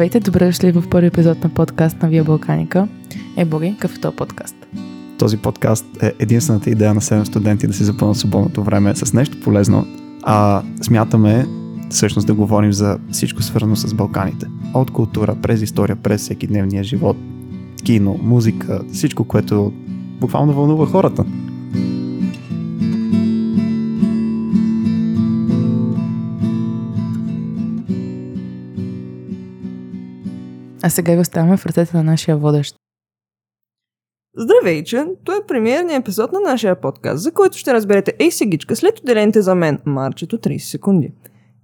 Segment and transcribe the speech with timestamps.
[0.00, 2.88] Здравейте, добре дошли в първи епизод на подкаст на Вия Балканика.
[3.36, 4.56] Е, Боги, какъв е този подкаст?
[5.18, 9.40] Този подкаст е единствената идея на 7 студенти да си запълнат свободното време с нещо
[9.40, 9.86] полезно,
[10.22, 11.46] а смятаме
[11.90, 14.46] всъщност да говорим за всичко свързано с Балканите.
[14.74, 17.16] От култура, през история, през всеки дневния живот,
[17.84, 19.72] кино, музика, всичко, което
[20.20, 21.24] буквално вълнува хората.
[30.82, 32.74] А сега ви оставяме в ръцете на нашия водещ.
[34.36, 35.04] Здравейче!
[35.24, 39.42] Това е премиерният епизод на нашия подкаст, за който ще разберете ей сегичка след отделените
[39.42, 41.12] за мен марчето 30 секунди.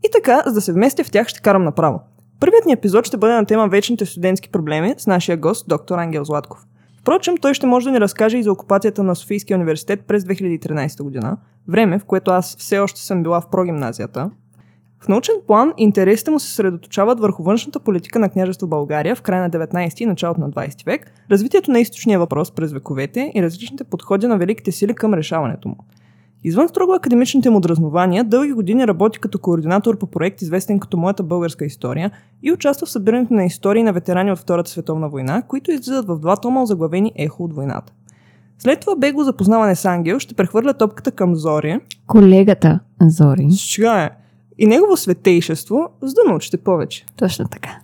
[0.04, 2.00] И така, за да се вместя в тях, ще карам направо.
[2.40, 6.24] Първият ни епизод ще бъде на тема вечните студентски проблеми с нашия гост, доктор Ангел
[6.24, 6.66] Златков.
[7.00, 11.02] Впрочем, той ще може да ни разкаже и за окупацията на Софийския университет през 2013
[11.02, 11.36] година,
[11.68, 14.30] време, в което аз все още съм била в прогимназията,
[15.00, 19.42] в научен план интересите му се средоточават върху външната политика на княжество България в края
[19.42, 23.84] на 19 и началото на 20 век, развитието на източния въпрос през вековете и различните
[23.84, 25.76] подходи на великите сили към решаването му.
[26.44, 31.22] Извън строго академичните му дразнования, дълги години работи като координатор по проект, известен като Моята
[31.22, 32.10] българска история,
[32.42, 36.18] и участва в събирането на истории на ветерани от Втората световна война, които излизат в
[36.18, 37.92] два тома заглавени Ехо от войната.
[38.58, 41.80] След това бегло запознаване с Ангел ще прехвърля топката към Зори.
[42.06, 43.48] Колегата Зори.
[43.50, 44.10] Сега е
[44.58, 47.06] и негово светейшество, за да научите повече.
[47.16, 47.78] Точно така.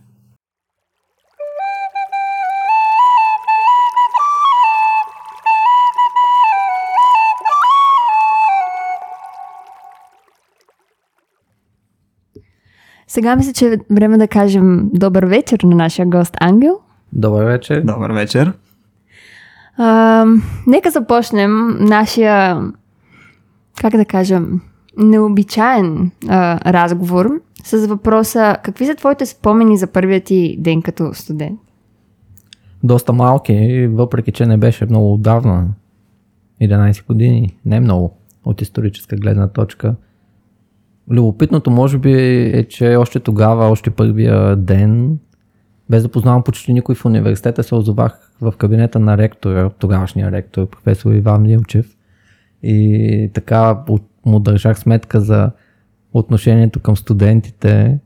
[13.12, 16.78] Сега мисля, че е време да кажем добър вечер на нашия гост Ангел.
[17.12, 17.82] Добър вечер.
[17.82, 18.52] Добър вечер.
[19.76, 20.24] А,
[20.66, 22.60] нека започнем нашия,
[23.80, 24.60] как да кажем,
[24.98, 31.60] необичаен а, разговор с въпроса какви са твоите спомени за първият ти ден като студент?
[32.84, 35.68] Доста малки, въпреки че не беше много отдавна.
[36.62, 39.94] 11 години, не много от историческа гледна точка.
[41.10, 42.12] Любопитното може би
[42.58, 45.18] е, че още тогава, още първия ден,
[45.90, 50.66] без да познавам почти никой в университета, се озовах в кабинета на ректора, тогавашния ректор,
[50.66, 51.86] професор Иван Милчев.
[52.62, 53.78] И така
[54.26, 55.50] му държах сметка за
[56.12, 57.98] отношението към студентите,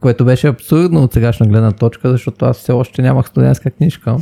[0.00, 4.16] което беше абсурдно от сегашна гледна точка, защото аз все още нямах студентска книжка.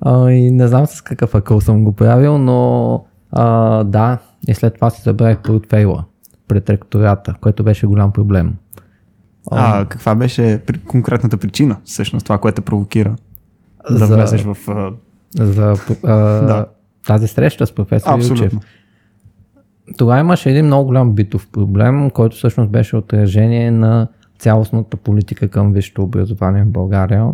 [0.00, 4.18] А, и не знам с какъв акъл съм го правил, но а, да,
[4.48, 6.04] и след това си забравих портфейла
[6.48, 8.54] пред ректората, което беше голям проблем.
[9.50, 13.16] А, а каква беше конкретната причина, всъщност това, което провокира
[13.90, 14.56] да за, влезеш в...
[15.36, 15.74] За
[16.04, 16.66] а, да.
[17.06, 18.44] тази среща с професор Абсолютно.
[18.44, 18.60] Илчев.
[19.96, 25.72] Тогава имаше един много голям битов проблем, който всъщност беше отражение на цялостната политика към
[25.72, 27.26] висшето образование в България,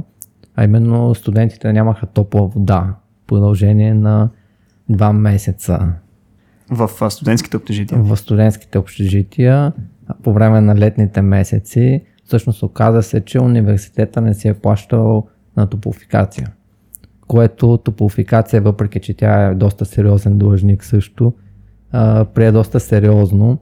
[0.57, 4.29] а именно студентите нямаха топла вода в продължение на
[4.89, 5.93] два месеца.
[6.71, 7.99] В студентските общежития?
[7.99, 9.73] В студентските общежития
[10.23, 15.27] по време на летните месеци всъщност оказа се, че университета не си е плащал
[15.57, 16.53] на топлофикация.
[17.27, 21.33] Което топлофикация, въпреки че тя е доста сериозен длъжник също,
[22.35, 23.59] прие доста сериозно.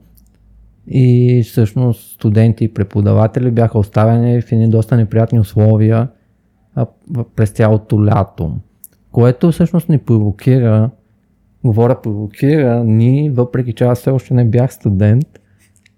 [0.87, 6.07] И всъщност студенти и преподаватели бяха оставени в едни доста неприятни условия
[6.75, 6.85] а,
[7.35, 8.55] през цялото лято,
[9.11, 10.89] което всъщност ни провокира,
[11.63, 15.39] говоря провокира ни, въпреки че аз все още не бях студент,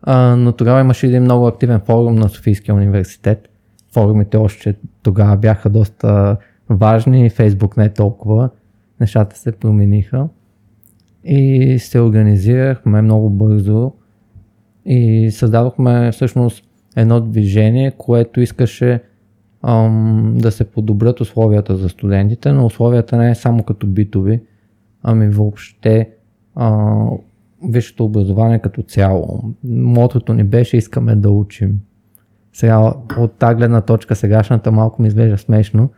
[0.02, 3.50] а, но тогава имаше един много активен форум на Софийския университет.
[3.94, 6.38] Форумите още тогава бяха доста
[6.70, 8.50] важни, Фейсбук не е толкова,
[9.00, 10.28] нещата се промениха
[11.26, 13.92] и се организирахме много бързо
[14.86, 16.64] и създадохме всъщност
[16.96, 19.04] едно движение, което искаше
[19.64, 24.42] ам, да се подобрят условията за студентите, но условията не е само като битови,
[25.04, 26.10] ами въобще
[26.56, 26.96] а,
[27.70, 29.54] висшето образование като цяло.
[29.64, 31.80] Мотото ни беше искаме да учим.
[32.54, 35.90] Сега от тази гледна точка сегашната малко ми изглежда смешно,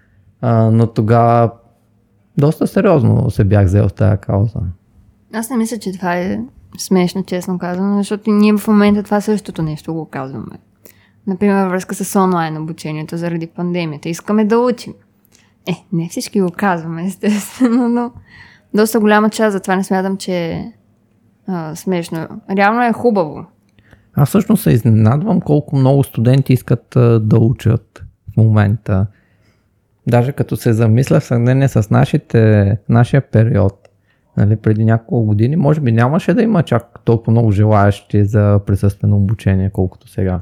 [0.41, 1.51] а, но тогава
[2.37, 4.59] доста сериозно се бях взел с тази кауза.
[5.33, 6.39] Аз не мисля, че това е
[6.77, 10.55] смешно, честно казано, защото ние в момента това същото нещо го казваме.
[11.27, 14.09] Например, връзка с онлайн обучението заради пандемията.
[14.09, 14.93] Искаме да учим.
[15.67, 18.11] Е, не всички го казваме, естествено, но
[18.73, 20.73] доста голяма част, затова не смятам, че е
[21.47, 22.27] а, смешно.
[22.57, 23.45] Реално е хубаво.
[24.13, 28.03] Аз всъщност се изненадвам колко много студенти искат а, да учат
[28.33, 29.07] в момента.
[30.07, 33.86] Даже като се замисля в сравнение с нашите, нашия период,
[34.37, 39.17] нали, преди няколко години, може би нямаше да има чак толкова много желаящи за присъствено
[39.17, 40.39] обучение, колкото сега.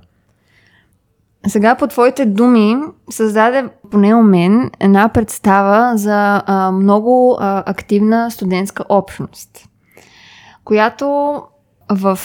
[1.47, 2.75] сега по твоите думи
[3.09, 9.69] създаде поне у мен една представа за а, много а, активна студентска общност,
[10.63, 11.42] която
[11.92, 12.19] в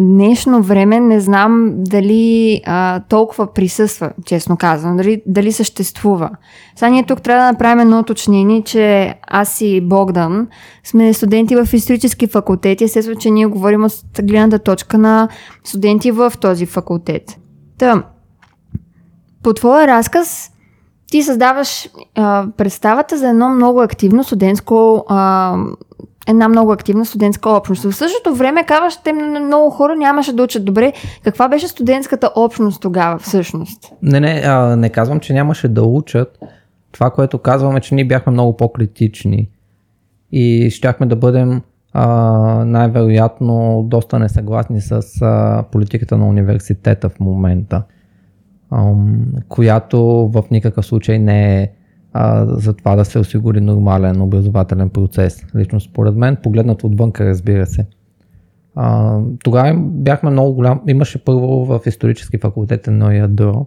[0.00, 6.30] днешно време не знам дали а, толкова присъства, честно казвам, дали, дали съществува.
[6.76, 10.48] Сега ние тук трябва да направим едно уточнение, че аз и Богдан
[10.84, 12.80] сме студенти в исторически факултет.
[12.80, 13.92] Естествено, че ние говорим от
[14.22, 15.28] гледната точка на
[15.64, 17.38] студенти в този факултет.
[17.78, 18.02] Та,
[19.42, 20.50] по твоя разказ
[21.10, 25.56] ти създаваш а, представата за едно много активно студентско а,
[26.28, 27.82] една много активна студентска общност.
[27.82, 30.92] В същото време казваш, че много хора нямаше да учат добре.
[31.24, 33.92] Каква беше студентската общност тогава всъщност?
[34.02, 36.38] Не, не, а, не казвам, че нямаше да учат.
[36.92, 39.48] Това, което казваме, че ние бяхме много по-критични
[40.32, 42.06] и щяхме да бъдем а,
[42.64, 47.82] най-вероятно доста несъгласни с а, политиката на университета в момента,
[48.70, 48.92] а,
[49.48, 50.00] която
[50.34, 51.68] в никакъв случай не е
[52.12, 55.46] а, за това да се осигури нормален образователен процес.
[55.56, 57.86] Лично според мен, погледнат отвънка, разбира се.
[58.74, 60.80] А, тогава бяхме много голям.
[60.88, 63.66] Имаше първо в исторически факултет едно ядро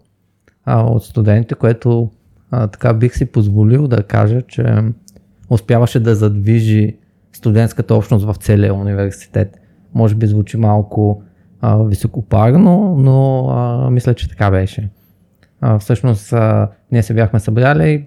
[0.66, 2.10] а, от студентите, което
[2.52, 4.76] а, така бих си позволил да кажа, че
[5.50, 6.98] успяваше да задвижи
[7.34, 9.58] студентската общност в целия университет.
[9.94, 11.24] Може би звучи малко
[11.62, 14.90] а, високопарно, но а, мисля, че така беше.
[15.62, 18.06] А, всъщност а, ние се бяхме събрали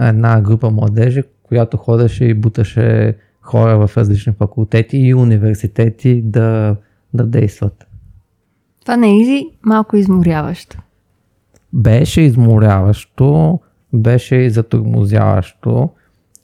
[0.00, 6.76] една група младежи, която ходеше и буташе хора в различни факултети и университети да,
[7.14, 7.86] да действат.
[8.80, 10.78] Това не е изи, малко изморяващо.
[11.72, 13.60] Беше изморяващо,
[13.92, 15.90] беше и затормозяващо,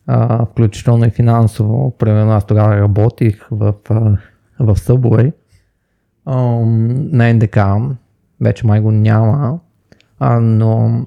[0.06, 1.96] а, включително и финансово.
[1.98, 3.74] Примерно аз тогава работих в,
[4.60, 5.32] в Subway
[6.24, 6.36] а,
[7.12, 7.58] на НДК,
[8.40, 9.58] вече май го няма,
[10.18, 11.00] а, но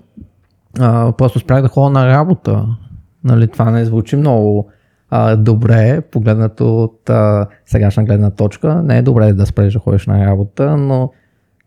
[0.79, 2.65] а, просто спрях да ходя на работа.
[3.23, 4.69] Нали, това не звучи много
[5.09, 8.83] а, добре, погледнато от а, сегашна гледна точка.
[8.83, 11.11] Не е добре да спреш да ходиш на работа, но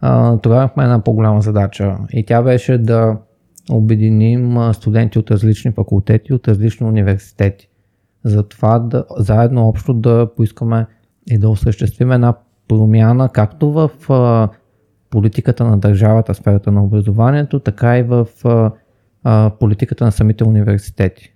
[0.01, 3.17] а, тогава имахме една по-голяма задача и тя беше да
[3.71, 7.69] обединим студенти от различни факултети, от различни университети.
[8.25, 10.87] Затова да, заедно общо да поискаме
[11.31, 12.35] и да осъществим една
[12.69, 14.49] промяна както в а,
[15.11, 18.71] политиката на държавата, сферата на образованието, така и в а,
[19.25, 21.35] а, политиката на самите университети.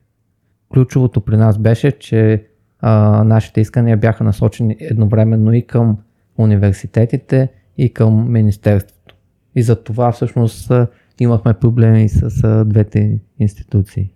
[0.72, 2.44] Ключовото при нас беше, че
[2.80, 5.96] а, нашите искания бяха насочени едновременно и към
[6.38, 7.48] университетите,
[7.78, 9.14] и към Министерството.
[9.56, 10.72] И за това всъщност
[11.20, 14.10] имахме проблеми с а, двете институции.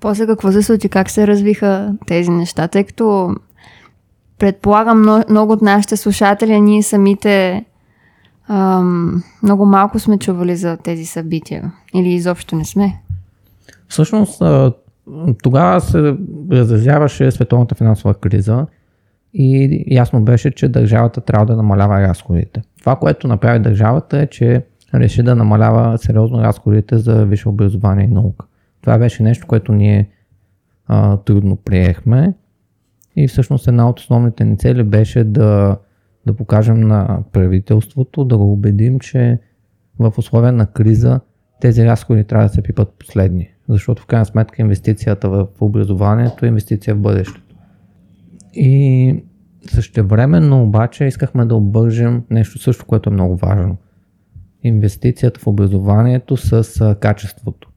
[0.00, 0.88] После какво се случи?
[0.88, 2.68] Как се развиха тези неща?
[2.68, 3.34] Тъй като
[4.38, 7.64] предполагам много от нашите слушатели, ние самите
[8.48, 11.72] ам, много малко сме чували за тези събития.
[11.94, 13.00] Или изобщо не сме.
[13.88, 14.42] Всъщност,
[15.42, 16.16] тогава се
[16.52, 18.66] разразяваше световната финансова криза
[19.34, 22.62] и ясно беше, че държавата трябва да намалява разходите.
[22.80, 28.14] Това, което направи държавата е, че реши да намалява сериозно разходите за висше образование и
[28.14, 28.46] наука.
[28.80, 30.08] Това беше нещо, което ние
[30.86, 32.34] а, трудно приехме
[33.16, 35.76] и всъщност една от основните ни цели беше да
[36.26, 39.38] да покажем на правителството, да го убедим, че
[39.98, 41.20] в условия на криза
[41.60, 43.48] тези разходи трябва да се пипат последни.
[43.68, 47.54] Защото в крайна сметка инвестицията в образованието е инвестиция в бъдещето.
[48.54, 49.24] И
[49.70, 53.76] същевременно обаче искахме да обържем нещо също, което е много важно.
[54.62, 57.70] Инвестицията в образованието с качеството.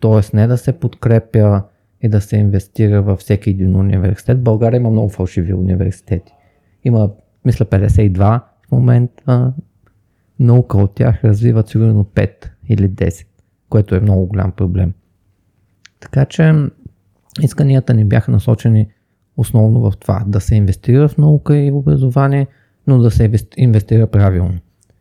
[0.00, 1.62] Тоест не да се подкрепя
[2.02, 4.42] и да се инвестира във всеки един университет.
[4.42, 6.32] България има много фалшиви университети.
[6.84, 7.10] Има
[7.48, 9.52] мисля 52 в момента,
[10.40, 13.26] наука от тях развиват сигурно 5 или 10,
[13.68, 14.92] което е много голям проблем.
[16.00, 16.54] Така че
[17.42, 18.88] исканията ни бяха насочени
[19.36, 22.46] основно в това, да се инвестира в наука и в образование,
[22.86, 24.58] но да се инвестира правилно.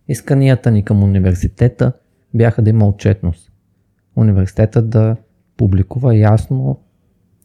[0.07, 1.93] Исканията ни към университета
[2.33, 3.51] бяха да има отчетност.
[4.15, 5.15] Университета да
[5.57, 6.79] публикува ясно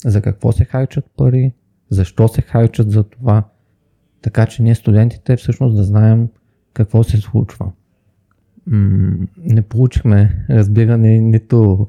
[0.05, 1.53] за какво се харчат пари,
[1.91, 3.45] защо се харчат за това
[4.23, 6.29] така че ние студентите всъщност да знаем
[6.73, 7.73] какво се случва.
[9.37, 11.89] Не получихме разбиране нито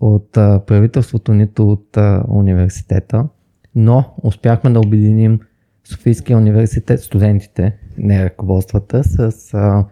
[0.00, 3.28] от правителството, нито от университета,
[3.74, 5.40] но успяхме да обединим
[5.84, 9.84] Софийския университет, студентите, не ръководствата, с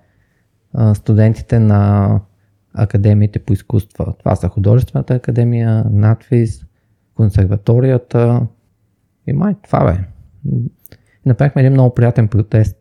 [0.94, 2.20] студентите на
[2.74, 4.14] академиите по изкуства.
[4.18, 6.66] Това са художествената академия, надфис,
[7.14, 8.46] консерваторията
[9.26, 9.98] и май това бе.
[11.26, 12.76] Направихме един много приятен протест.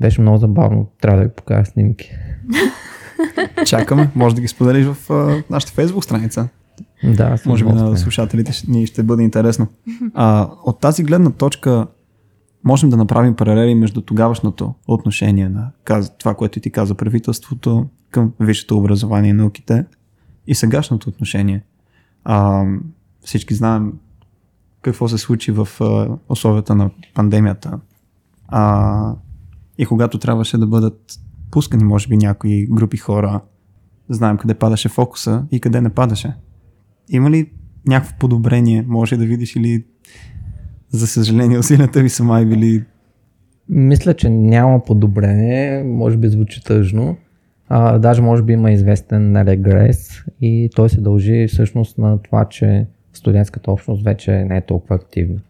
[0.00, 2.10] Беше много забавно, трябва да ви покажа снимки.
[3.66, 4.10] Чакаме.
[4.14, 6.48] Може да ги споделиш в а, нашата фейсбук страница.
[7.04, 9.66] Да, Може би на слушателите ни ще бъде интересно.
[10.14, 11.86] А, от тази гледна точка
[12.64, 15.70] можем да направим паралели между тогавашното отношение на
[16.18, 19.84] това, което ти каза правителството към висшето образование и науките
[20.46, 21.62] и сегашното отношение.
[22.24, 22.64] А,
[23.24, 23.92] всички знаем
[24.82, 25.68] какво се случи в
[26.28, 27.80] условията на пандемията.
[28.48, 29.14] А,
[29.78, 31.00] и когато трябваше да бъдат
[31.50, 33.40] пускани, може би, някои групи хора,
[34.08, 36.34] знаем къде падаше фокуса и къде не падаше.
[37.08, 37.50] Има ли
[37.86, 38.84] някакво подобрение?
[38.88, 39.84] Може да видиш или
[40.90, 42.84] за съжаление усилията ви са май били
[43.68, 47.16] Мисля, че няма подобрение, може би звучи тъжно.
[47.68, 52.86] А, даже може би има известен регрес и той се дължи всъщност на това, че
[53.18, 55.40] студентската общност вече не е толкова активна.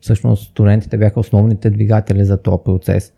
[0.00, 3.12] Всъщност студентите бяха основните двигатели за този процес,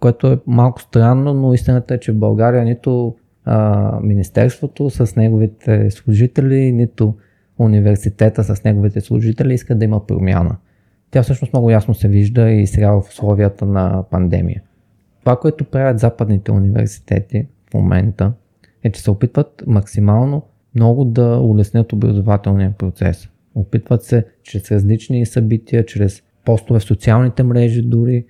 [0.00, 5.90] което е малко странно, но истината е, че в България нито а, Министерството с неговите
[5.90, 7.14] служители, нито
[7.58, 10.56] университета с неговите служители искат да има промяна.
[11.10, 14.62] Тя всъщност много ясно се вижда и сега в условията на пандемия.
[15.20, 18.32] Това, което правят западните университети в момента,
[18.84, 20.42] е, че се опитват максимално
[20.74, 23.28] много да улеснят образователния процес.
[23.54, 28.24] Опитват се чрез различни събития, чрез постове в социалните мрежи дори,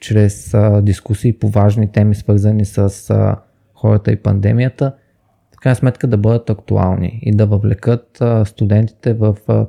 [0.00, 3.36] чрез а, дискусии по важни теми, свързани с а,
[3.74, 4.94] хората и пандемията,
[5.56, 9.66] в крайна сметка да бъдат актуални и да въвлекат а, студентите в а,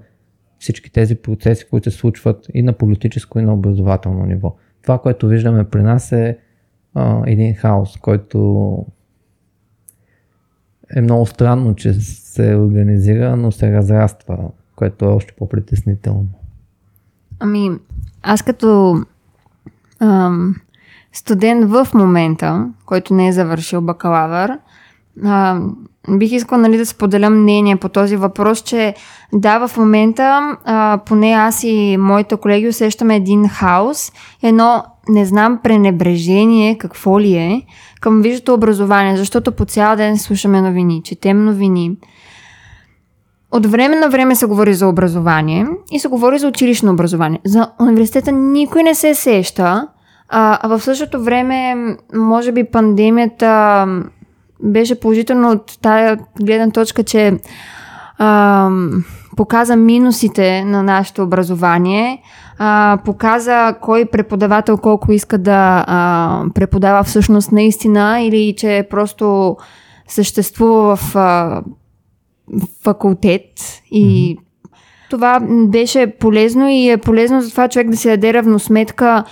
[0.60, 4.56] всички тези процеси, които се случват и на политическо, и на образователно ниво.
[4.82, 6.38] Това, което виждаме при нас е
[6.94, 8.86] а, един хаос, който
[10.96, 14.38] е много странно, че се организира, но се разраства,
[14.76, 16.28] което е още по-притеснително.
[17.40, 17.72] Ами,
[18.24, 19.02] аз като
[20.00, 20.56] ам,
[21.14, 24.58] студент в момента, който не е завършил бакалавър,
[25.24, 25.62] а,
[26.10, 28.96] бих искала нали, да споделя мнение по този въпрос, че
[29.34, 34.12] да, в момента а, поне аз и моите колеги усещаме един хаос,
[34.44, 37.62] едно, не знам, пренебрежение, какво ли е,
[38.02, 41.98] към висшето образование, защото по цял ден слушаме новини, четем новини.
[43.52, 47.40] От време на време се говори за образование и се говори за училищно образование.
[47.46, 49.88] За университета никой не се сеща,
[50.30, 51.76] а, в същото време,
[52.16, 53.88] може би пандемията
[54.64, 57.40] беше положително от тая гледна точка, че
[58.18, 58.70] а,
[59.38, 62.22] показа минусите на нашето образование,
[62.58, 69.58] а, показа кой преподавател колко иска да а, преподава всъщност наистина или че просто
[70.08, 71.62] съществува в а,
[72.84, 74.38] факултет и
[75.10, 79.24] това беше полезно и е полезно за това човек да си даде равносметка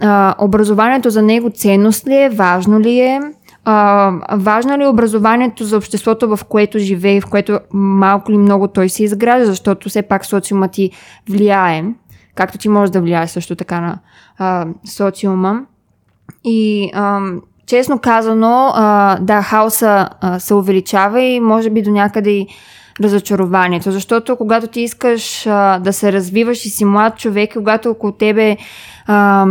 [0.00, 3.20] а, образованието за него ценност ли е, важно ли е,
[3.72, 8.68] а, важно ли е образованието за обществото, в което живее, в което малко или много
[8.68, 10.90] той се изгражда, защото все пак социума ти
[11.28, 11.84] влияе,
[12.34, 13.98] както ти можеш да влияе също така на
[14.38, 15.60] а, социума.
[16.44, 17.20] И а,
[17.66, 22.46] честно казано, а, да, хаоса а, се увеличава и може би до някъде и
[23.00, 28.12] разочарованието, защото когато ти искаш а, да се развиваш и си млад човек, когато около
[28.12, 28.56] тебе
[29.06, 29.46] а,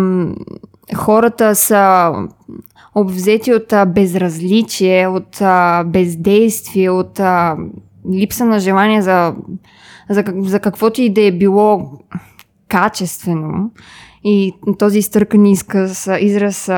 [0.95, 2.11] хората са
[2.99, 7.57] обвзети от а, безразличие, от а, бездействие, от а,
[8.13, 9.33] липса на желание за,
[10.09, 11.91] за, за каквото и да е било
[12.67, 13.71] качествено
[14.23, 16.71] и този изтъркан изказ, израз,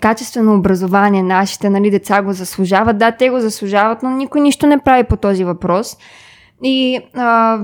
[0.00, 2.98] качествено образование, нашите нали, деца го заслужават.
[2.98, 5.96] Да, те го заслужават, но никой нищо не прави по този въпрос.
[6.62, 7.58] И а,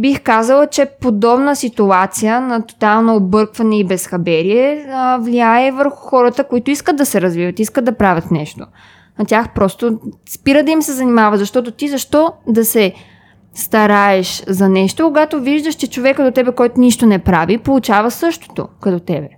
[0.00, 6.70] бих казала, че подобна ситуация на тотално объркване и безхаберие а, влияе върху хората, които
[6.70, 8.66] искат да се развиват, искат да правят нещо.
[9.18, 12.92] На тях просто спира да им се занимава, защото ти защо да се
[13.54, 18.68] стараеш за нещо, когато виждаш, че човека до тебе, който нищо не прави, получава същото
[18.80, 19.28] като тебе.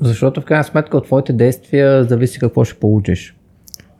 [0.00, 3.36] Защото в крайна сметка от твоите действия зависи какво ще получиш.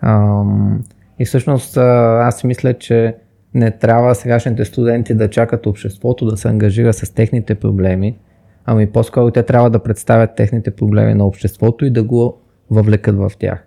[0.00, 0.80] Ам,
[1.18, 3.14] и всъщност аз си мисля, че
[3.56, 8.18] не трябва сегашните студенти да чакат обществото да се ангажира с техните проблеми,
[8.64, 12.38] ами по-скоро те трябва да представят техните проблеми на обществото и да го
[12.70, 13.66] въвлекат в тях.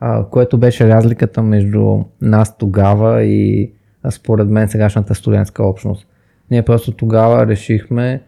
[0.00, 3.72] А, което беше разликата между нас тогава и
[4.10, 6.06] според мен сегашната студентска общност.
[6.50, 8.22] Ние просто тогава решихме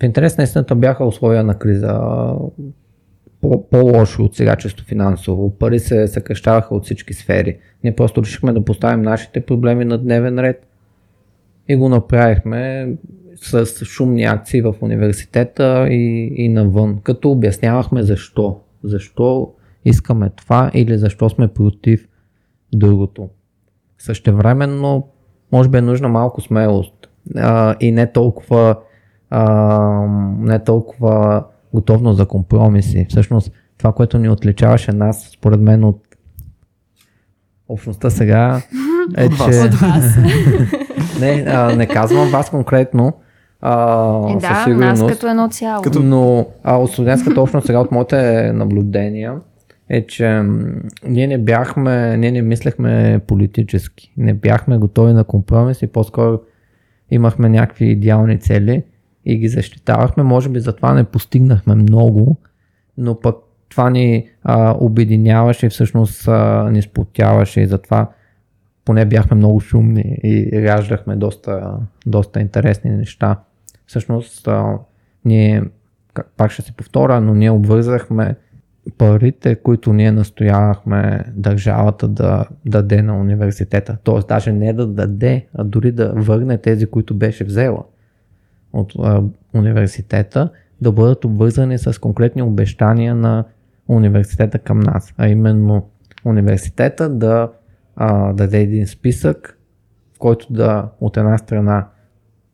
[0.00, 2.00] в интерес на истината бяха условия на криза
[3.40, 5.58] по-лоши от сега често финансово.
[5.58, 7.58] Пари се съкръщаваха от всички сфери.
[7.84, 10.66] Ние просто решихме да поставим нашите проблеми на дневен ред
[11.68, 12.92] и го направихме
[13.36, 18.60] с шумни акции в университета и, и навън, като обяснявахме защо.
[18.84, 19.52] Защо
[19.84, 22.08] искаме това или защо сме против
[22.72, 23.28] другото.
[23.98, 25.08] Същевременно,
[25.52, 28.76] може би е нужна малко смелост а, и не толкова,
[29.30, 30.06] а,
[30.38, 31.44] не толкова
[31.76, 33.06] готовност за компромиси.
[33.08, 36.02] Всъщност, това, което ни отличаваше нас, според мен, от
[37.68, 38.62] общността сега,
[39.16, 39.60] е, че...
[39.60, 40.16] От вас.
[41.20, 43.12] не, а, не казвам вас конкретно,
[43.60, 45.02] а, Е, със да, сигурност.
[45.02, 45.82] нас като едно цяло.
[45.82, 49.34] Като- Но а, от студентската общност сега от моите наблюдения
[49.88, 50.42] е, че
[51.06, 54.12] ние не бяхме, ние не мислехме политически.
[54.16, 56.40] Не бяхме готови на компромис и по-скоро
[57.10, 58.82] имахме някакви идеални цели
[59.26, 60.22] и ги защитавахме.
[60.22, 62.36] Може би затова не постигнахме много,
[62.98, 63.36] но пък
[63.68, 68.10] това ни а, обединяваше и всъщност а, ни сплотяваше и затова
[68.84, 73.40] поне бяхме много шумни и раждахме доста, доста интересни неща.
[73.86, 74.78] Всъщност, а,
[75.24, 75.62] ние,
[76.36, 78.36] пак ще се повторя, но ние обвързахме
[78.98, 83.96] парите, които ние настоявахме държавата да даде на университета.
[84.04, 87.84] Тоест, даже не да даде, а дори да върне тези, които беше взела
[88.76, 89.22] от а,
[89.54, 93.44] университета, да бъдат обвързани с конкретни обещания на
[93.88, 95.14] университета към нас.
[95.16, 95.90] А именно
[96.24, 97.52] университета да
[97.96, 99.58] а, даде един списък,
[100.14, 101.88] в който да от една страна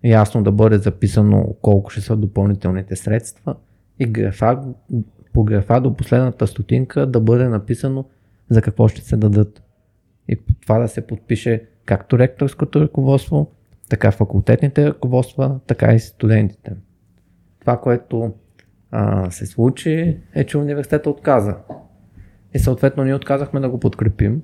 [0.04, 3.56] ясно да бъде записано колко ще са допълнителните средства
[3.98, 4.62] и графа,
[5.32, 8.04] по графа до последната стотинка да бъде написано
[8.50, 9.62] за какво ще се дадат.
[10.28, 13.50] И това да се подпише както ректорското ръководство,
[13.92, 16.72] така факултетните ръководства, така и студентите.
[17.60, 18.32] Това, което
[18.90, 21.54] а, се случи е, че университета отказа.
[22.54, 24.42] И съответно ние отказахме да го подкрепим.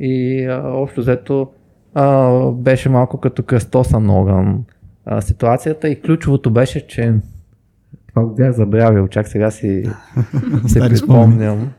[0.00, 1.50] И а, общо взето
[1.94, 4.64] а, беше малко като кръстосан огън
[5.04, 7.14] а, ситуацията и ключовото беше, че
[8.08, 9.90] това го бях забравил, чак сега си
[10.66, 11.72] се припомням.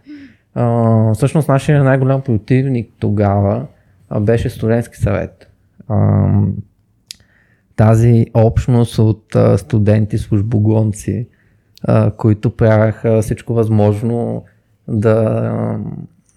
[0.53, 3.67] А, всъщност нашия най-голям противник тогава
[4.09, 5.51] а, беше студентски съвет.
[5.87, 6.27] А,
[7.77, 11.27] тази общност от а, студенти, службогонци,
[11.83, 14.43] а, които правяха всичко възможно
[14.87, 15.79] да,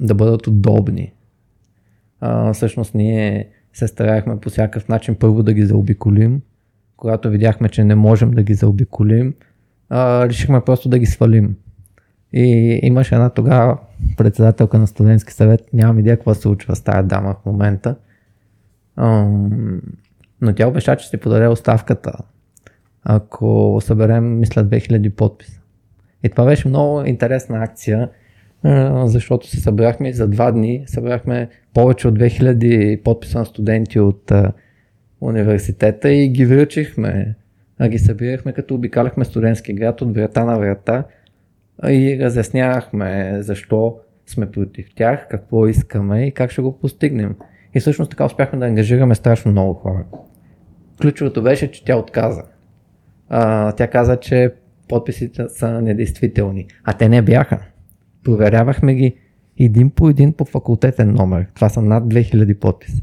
[0.00, 1.12] да бъдат удобни.
[2.20, 6.42] А, всъщност ние се старахме по всякакъв начин първо да ги заобиколим.
[6.96, 9.34] Когато видяхме, че не можем да ги заобиколим,
[9.88, 11.56] а, решихме просто да ги свалим.
[12.32, 13.78] И имаше една тогава
[14.16, 17.96] председателка на студентски съвет, нямам идея какво се случва с тази дама в момента.
[18.96, 19.80] Ам,
[20.40, 22.12] но тя обеща, че ще подаде оставката,
[23.02, 25.60] ако съберем, мисля, 2000 подписа.
[26.22, 28.08] И това беше много интересна акция,
[29.04, 34.32] защото се събрахме за два дни, събрахме повече от 2000 подписа на студенти от
[35.20, 37.34] университета и ги връчихме.
[37.88, 41.04] Ги събирахме като обикаляхме студентски град от врата на врата
[41.88, 47.36] и разяснявахме защо сме против тях, какво искаме и как ще го постигнем.
[47.74, 50.04] И всъщност така успяхме да ангажираме страшно много хора.
[51.00, 52.42] Ключовото беше, че тя отказа.
[53.28, 54.52] А, тя каза, че
[54.88, 57.58] подписите са недействителни, а те не бяха.
[58.24, 59.14] Проверявахме ги
[59.58, 61.46] един по един по факултетен номер.
[61.54, 63.02] Това са над 2000 подписа.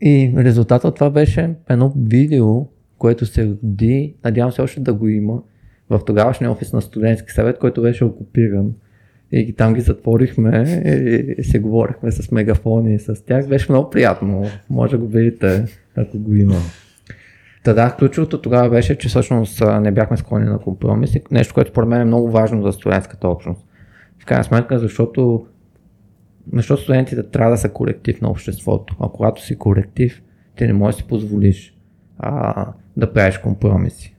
[0.00, 2.66] И резултатът от това беше едно видео,
[2.98, 5.42] което се роди, надявам се още да го има,
[5.90, 8.72] в тогавашния офис на студентски съвет, който беше окупиран.
[9.32, 10.82] И там ги затворихме
[11.38, 13.48] и, се говорихме с мегафони и с тях.
[13.48, 14.44] Беше много приятно.
[14.70, 15.64] Може да го видите,
[15.96, 16.54] ако го има.
[17.66, 21.22] Та да, ключовото тогава беше, че всъщност не бяхме склонни на компромиси.
[21.30, 23.66] Нещо, което според мен е много важно за студентската общност.
[24.22, 25.46] В крайна сметка, защото,
[26.52, 28.96] защото студентите трябва да са колектив на обществото.
[29.00, 30.22] А когато си колектив,
[30.56, 31.76] ти не можеш да си позволиш
[32.18, 34.16] а, да правиш компромиси.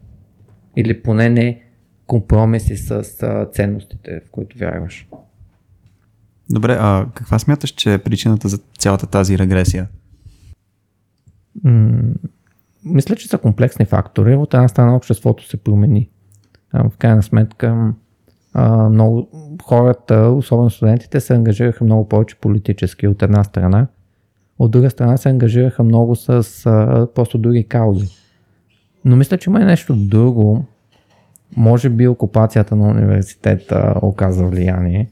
[0.75, 1.62] Или поне не
[2.05, 2.91] компромиси с
[3.23, 5.07] а, ценностите, в които вярваш.
[6.49, 9.88] Добре, а каква смяташ, че е причината за цялата тази регресия?
[11.63, 12.13] М-
[12.93, 14.36] мисля, че са комплексни фактори.
[14.36, 16.10] От една страна обществото се промени.
[16.73, 17.93] В крайна сметка
[18.89, 19.28] много
[19.63, 23.88] хората, особено студентите, се ангажираха много повече политически от една страна.
[24.60, 26.43] От друга страна се ангажираха много с
[27.15, 28.08] просто други каузи.
[29.06, 30.65] Но мисля, че има и нещо друго.
[31.58, 35.10] Може би окупацията на университета оказа влияние.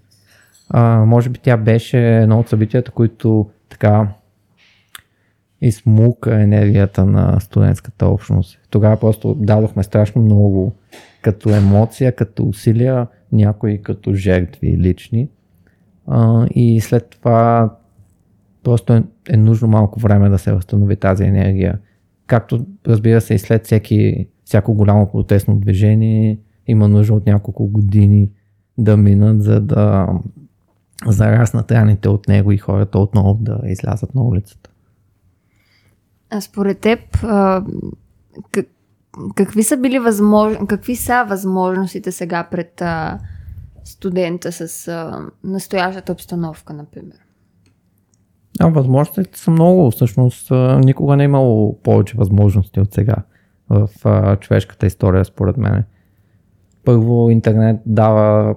[1.05, 4.07] Може би тя беше едно от събитията, които така
[5.61, 8.59] измука енергията на студентската общност.
[8.69, 10.73] Тогава просто дадохме страшно много
[11.21, 15.29] като емоция, като усилия, някои като жертви лични.
[16.07, 17.69] А, и след това
[18.63, 21.79] просто е, е нужно малко време да се възстанови тази енергия.
[22.27, 28.29] Както разбира се и след всеки, всяко голямо протестно движение има нужда от няколко години
[28.77, 30.07] да минат, за да,
[31.05, 34.69] зараснат раните от него и хората отново да излязат на улицата.
[36.35, 37.63] А според теб, а,
[38.51, 38.65] как,
[39.35, 43.19] какви са били възможно, какви са възможностите сега пред а,
[43.83, 47.17] студента с а, настоящата обстановка, например?
[48.59, 49.91] А, възможностите са много.
[49.91, 53.15] Всъщност никога не е имало повече възможности от сега
[53.69, 55.83] в а, човешката история, според мен.
[56.85, 58.55] Първо, интернет дава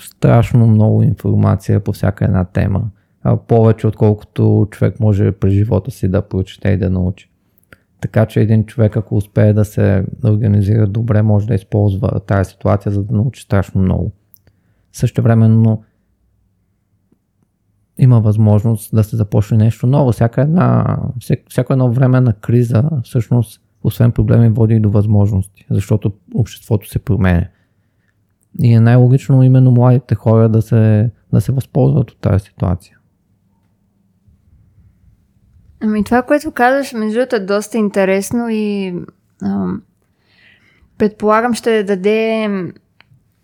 [0.00, 2.90] страшно много информация по всяка една тема.
[3.48, 7.30] Повече отколкото човек може през живота си да прочете и да научи.
[8.00, 12.92] Така че един човек, ако успее да се организира добре, може да използва тази ситуация,
[12.92, 14.12] за да научи страшно много.
[14.92, 15.22] Също
[17.98, 20.12] има възможност да се започне нещо ново.
[20.12, 20.98] Всяка една,
[21.48, 26.98] всяко едно време на криза, всъщност, освен проблеми, води и до възможности, защото обществото се
[26.98, 27.46] променя.
[28.62, 32.98] И е най-логично именно младите хора да се, да се възползват от тази ситуация.
[35.84, 38.94] Ами това, което казваш, между другото, е доста интересно и
[39.42, 39.82] ам,
[40.98, 42.44] предполагам ще даде,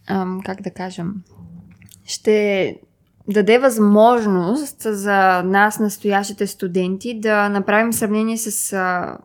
[0.08, 1.14] ам, как да кажем,
[2.04, 2.76] ще
[3.28, 9.18] даде възможност за нас, настоящите студенти, да направим сравнение с а,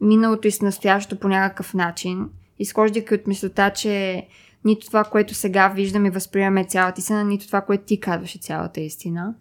[0.00, 4.26] миналото и с настоящето по някакъв начин, изхождайки от мисълта, че
[4.64, 8.38] нито това, което сега виждаме и възприемаме цялата истина, нито това, което ти казваш е
[8.38, 9.34] цялата истина.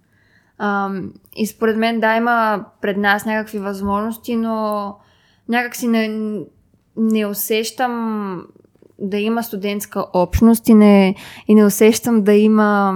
[0.60, 0.89] А,
[1.36, 4.95] и според мен, да, има пред нас някакви възможности, но
[5.50, 6.10] някак си не,
[6.98, 8.43] не усещам
[9.00, 11.15] да има студентска общност и не,
[11.48, 12.93] и не усещам да има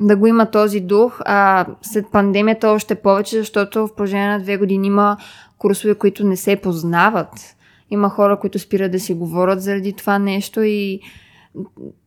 [0.00, 4.56] да го има този дух, а след пандемията още повече, защото в продължение на две
[4.56, 5.16] години има
[5.58, 7.56] курсове, които не се познават.
[7.90, 11.00] Има хора, които спират да си говорят заради това нещо и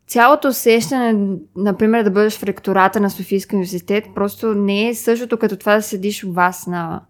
[0.07, 5.57] цялото усещане, например, да бъдеш в ректората на Софийския университет, просто не е същото като
[5.57, 7.01] това да седиш у вас на,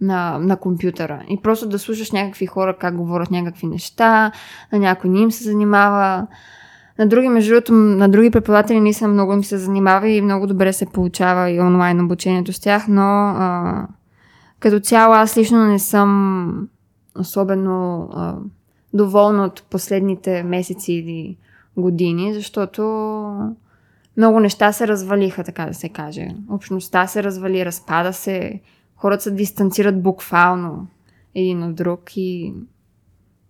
[0.00, 4.32] на, на компютъра и просто да слушаш някакви хора как говорят някакви неща,
[4.72, 6.26] на някой ни им се занимава.
[6.98, 10.46] На други, между другото, на други преподаватели не съм много ми се занимава и много
[10.46, 13.86] добре се получава и онлайн обучението с тях, но а,
[14.60, 16.68] като цяло аз лично не съм
[17.18, 18.34] особено а,
[18.92, 21.36] доволна от последните месеци или
[21.76, 22.82] години, защото
[24.16, 26.28] много неща се развалиха, така да се каже.
[26.50, 28.60] Общността се развали, разпада се,
[28.96, 30.86] хората се дистанцират буквално
[31.34, 32.54] един от друг и...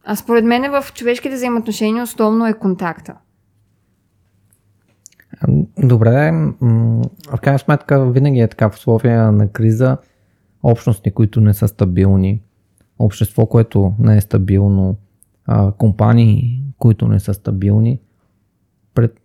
[0.04, 3.14] А според мен в човешките взаимоотношения основно е контакта.
[5.78, 6.32] Добре,
[7.32, 9.98] в крайна сметка винаги е така в условия на криза,
[10.62, 12.42] общности, които не са стабилни,
[12.98, 14.96] общество, което не е стабилно,
[15.78, 18.00] компании, които не са стабилни,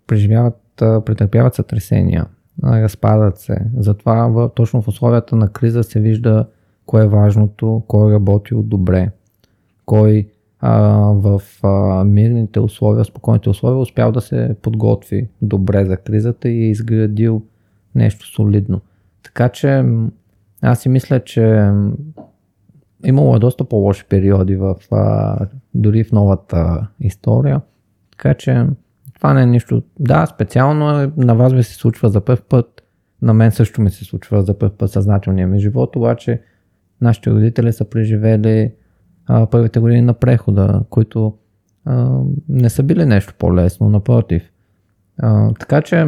[0.09, 2.25] преживяват, претърпяват сътресения,
[2.63, 3.57] разпадат се.
[3.77, 6.45] Затова в, точно в условията на криза се вижда
[6.85, 9.11] кое е важното, кой е работил добре,
[9.85, 10.27] кой
[10.59, 10.81] а,
[11.13, 16.69] в а, мирните условия, спокойните условия успял да се подготви добре за кризата и е
[16.69, 17.41] изградил
[17.95, 18.81] нещо солидно.
[19.23, 19.83] Така че
[20.61, 21.71] аз си мисля, че
[23.05, 25.37] имало е доста по-лоши периоди в, а,
[25.73, 27.61] дори в новата история.
[28.11, 28.65] Така че
[29.19, 29.83] това не е нищо.
[29.99, 32.83] Да, специално е, на вас ви се случва за първ път.
[33.21, 36.41] На мен също ми се случва за първ път съзнателния ми живот, обаче
[37.01, 38.71] нашите родители са преживели
[39.25, 41.37] а, първите години на прехода, които
[41.85, 44.51] а, не са били нещо по-лесно, напротив.
[45.17, 46.05] А, така че,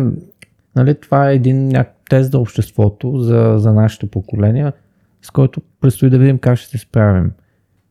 [0.76, 1.74] нали, това е един
[2.10, 4.74] тест за обществото, за, за нашите поколения,
[5.22, 7.32] с който предстои да видим как ще се справим.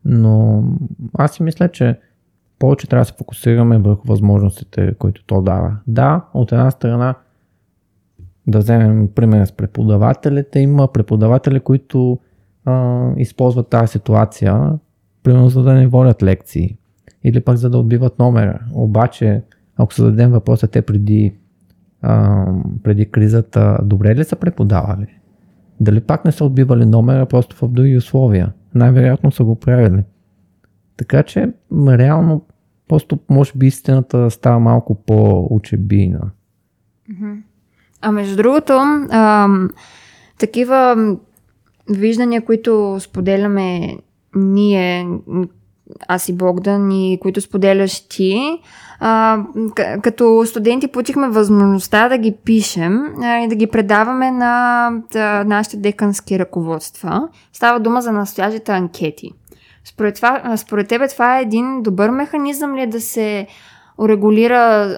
[0.05, 0.65] Но
[1.19, 1.99] аз си мисля, че
[2.61, 5.77] повече трябва да се фокусираме върху възможностите, които то дава.
[5.87, 7.15] Да, от една страна,
[8.47, 12.19] да вземем пример с преподавателите, има преподаватели, които
[12.65, 14.73] а, използват тази ситуация,
[15.23, 16.77] примерно за да не водят лекции
[17.25, 18.61] или пък за да отбиват номера.
[18.75, 19.43] Обаче,
[19.77, 21.35] ако се дадем въпроса, те преди,
[22.03, 22.45] а,
[22.83, 25.07] преди кризата, добре ли са преподавали?
[25.81, 28.53] Дали пак не са отбивали номера, просто в други условия?
[28.75, 30.05] Най-вероятно са го правили.
[30.97, 31.53] Така че,
[31.89, 32.43] реално,
[32.91, 36.31] просто може би истината става малко по-учебийна.
[38.01, 38.73] А между другото,
[39.11, 39.71] ам,
[40.39, 40.97] такива
[41.91, 43.97] виждания, които споделяме
[44.35, 45.09] ние,
[46.09, 48.61] аз и Богдан, и които споделяш ти,
[49.01, 49.45] а,
[50.03, 55.77] като студенти получихме възможността да ги пишем а, и да ги предаваме на да, нашите
[55.77, 57.29] декански ръководства.
[57.53, 59.31] Става дума за настоящите анкети.
[59.91, 63.47] Според, това, според тебе това е един добър механизъм ли е да се
[63.99, 64.97] урегулира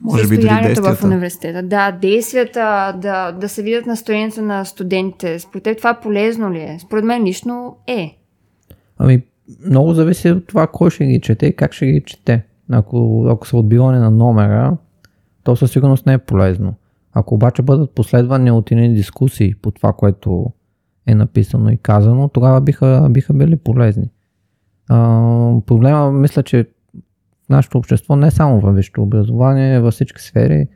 [0.00, 1.62] Може би дори състоянието в университета.
[1.62, 5.38] Да, действията, да, да се видят настроението на студентите.
[5.38, 6.78] Според теб това полезно ли е?
[6.80, 8.18] Според мен лично е.
[8.98, 9.22] Ами,
[9.66, 12.44] много зависи от това кой ще ги чете и как ще ги чете.
[12.70, 14.76] Ако, ако са отбиване на номера,
[15.42, 16.74] то със сигурност не е полезно.
[17.12, 20.46] Ако обаче бъдат последвани от едни дискусии по това, което
[21.06, 24.10] е написано и казано, тогава биха, биха били полезни.
[24.88, 24.96] А,
[25.66, 26.68] проблема, мисля, че
[27.46, 30.68] в нашето общество, не само във висшето образование, във всички сфери,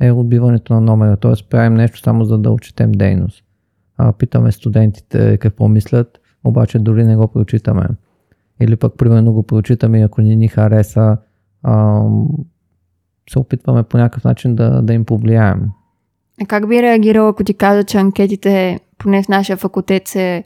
[0.00, 1.16] е отбиването на номера.
[1.16, 1.48] Т.е.
[1.50, 3.44] правим нещо само за да отчетем дейност.
[3.96, 7.88] А, питаме студентите какво мислят, обаче дори не го прочитаме.
[8.60, 11.16] Или пък, примерно, го прочитаме и ако не ни хареса,
[11.62, 12.02] а,
[13.30, 15.70] се опитваме по някакъв начин да, да им повлияем.
[16.42, 20.44] А как би реагирал, ако ти кажа, че анкетите, поне в нашия факултет, се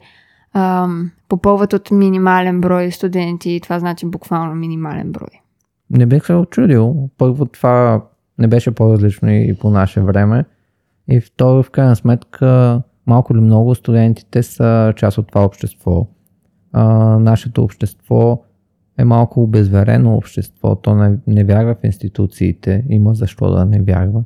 [0.53, 5.41] ам, попълват от минимален брой студенти и това значи буквално минимален брой?
[5.89, 7.09] Не бих се очудил.
[7.17, 8.05] Първо това
[8.39, 10.45] не беше по-различно и по наше време.
[11.07, 16.07] И второ, в крайна сметка, малко или много студентите са част от това общество.
[16.73, 16.85] А,
[17.19, 18.43] нашето общество
[18.97, 20.75] е малко обезверено общество.
[20.75, 22.85] То не, не вярва в институциите.
[22.89, 24.23] Има защо да не вярва.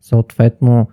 [0.00, 0.86] Съответно,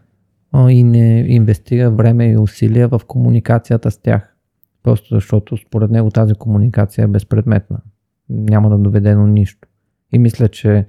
[0.70, 4.36] и не инвестира време и усилия в комуникацията с тях.
[4.84, 7.82] Просто защото според него тази комуникация е безпредметна.
[8.30, 9.68] Няма да доведе до нищо.
[10.14, 10.86] И мисля, че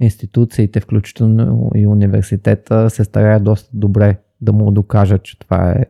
[0.00, 5.84] институциите, включително и университета, се стараят доста добре да му докажат, че това е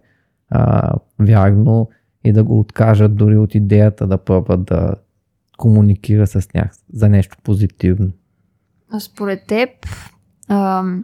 [0.51, 1.89] а, вярно
[2.25, 4.95] и да го откажат дори от идеята да пробва да
[5.59, 8.11] комуникира с тях за нещо позитивно.
[8.93, 9.71] А според теб,
[10.49, 11.03] ам,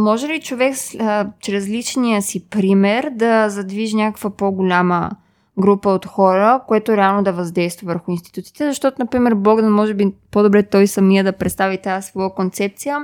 [0.00, 5.10] може ли човек а, чрез личния си пример да задвижи някаква по-голяма
[5.58, 8.68] група от хора, което реално да въздейства върху институциите?
[8.68, 12.98] Защото, например, Богдан, може би по-добре той самия да представи тази своя концепция.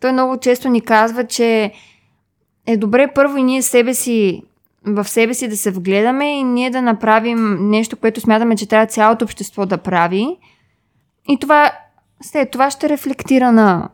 [0.00, 1.72] Той много често ни казва, че
[2.66, 4.42] е добре първо и ние себе си
[4.86, 8.86] в себе си да се вгледаме и ние да направим нещо, което смятаме, че трябва
[8.86, 10.38] цялото общество да прави.
[11.28, 11.72] И това
[12.22, 13.88] след това ще рефлектира на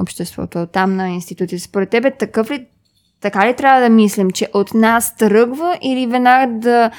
[0.00, 1.64] обществото, там на институциите.
[1.64, 2.66] Според тебе такъв ли,
[3.20, 6.90] така ли трябва да мислим, че от нас тръгва или веднага да,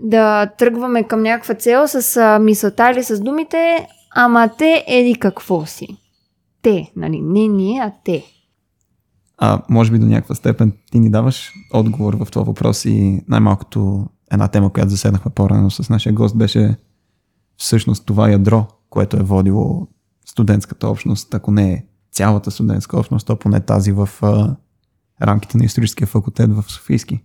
[0.00, 5.86] да тръгваме към някаква цел с мисълта или с думите, ама те еди какво си.
[6.62, 7.20] Те, нали?
[7.20, 8.24] Не ние, а те.
[9.38, 14.06] А, може би до някаква степен ти ни даваш отговор в това въпрос и най-малкото
[14.32, 16.76] една тема, която заседнахме по-рано с нашия гост, беше
[17.56, 19.86] всъщност това ядро, което е водило
[20.26, 24.56] студентската общност, ако не е цялата студентска общност, то поне тази в а,
[25.22, 27.24] рамките на историческия факултет в Софийски.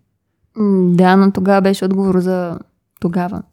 [0.89, 2.59] Да, но тогава беше отговор за
[2.99, 3.43] тогава.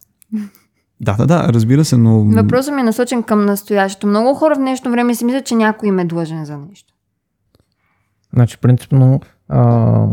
[1.01, 2.25] Да, да, да, разбира се, но...
[2.25, 4.07] Въпросът ми е насочен към настоящето.
[4.07, 6.95] Много хора в днешно време си мислят, че някой им е длъжен за нещо.
[8.33, 10.07] Значи, принципно, а,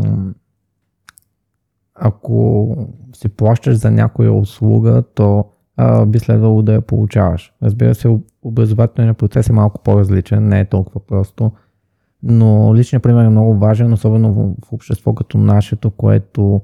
[1.94, 2.76] ако
[3.16, 5.44] си плащаш за някоя услуга, то
[5.82, 7.52] а, би следвало да я получаваш.
[7.62, 11.52] Разбира се, об- образователният процес е малко по-различен, не е толкова просто,
[12.22, 16.60] но личният пример е много важен, особено в, общество като нашето, което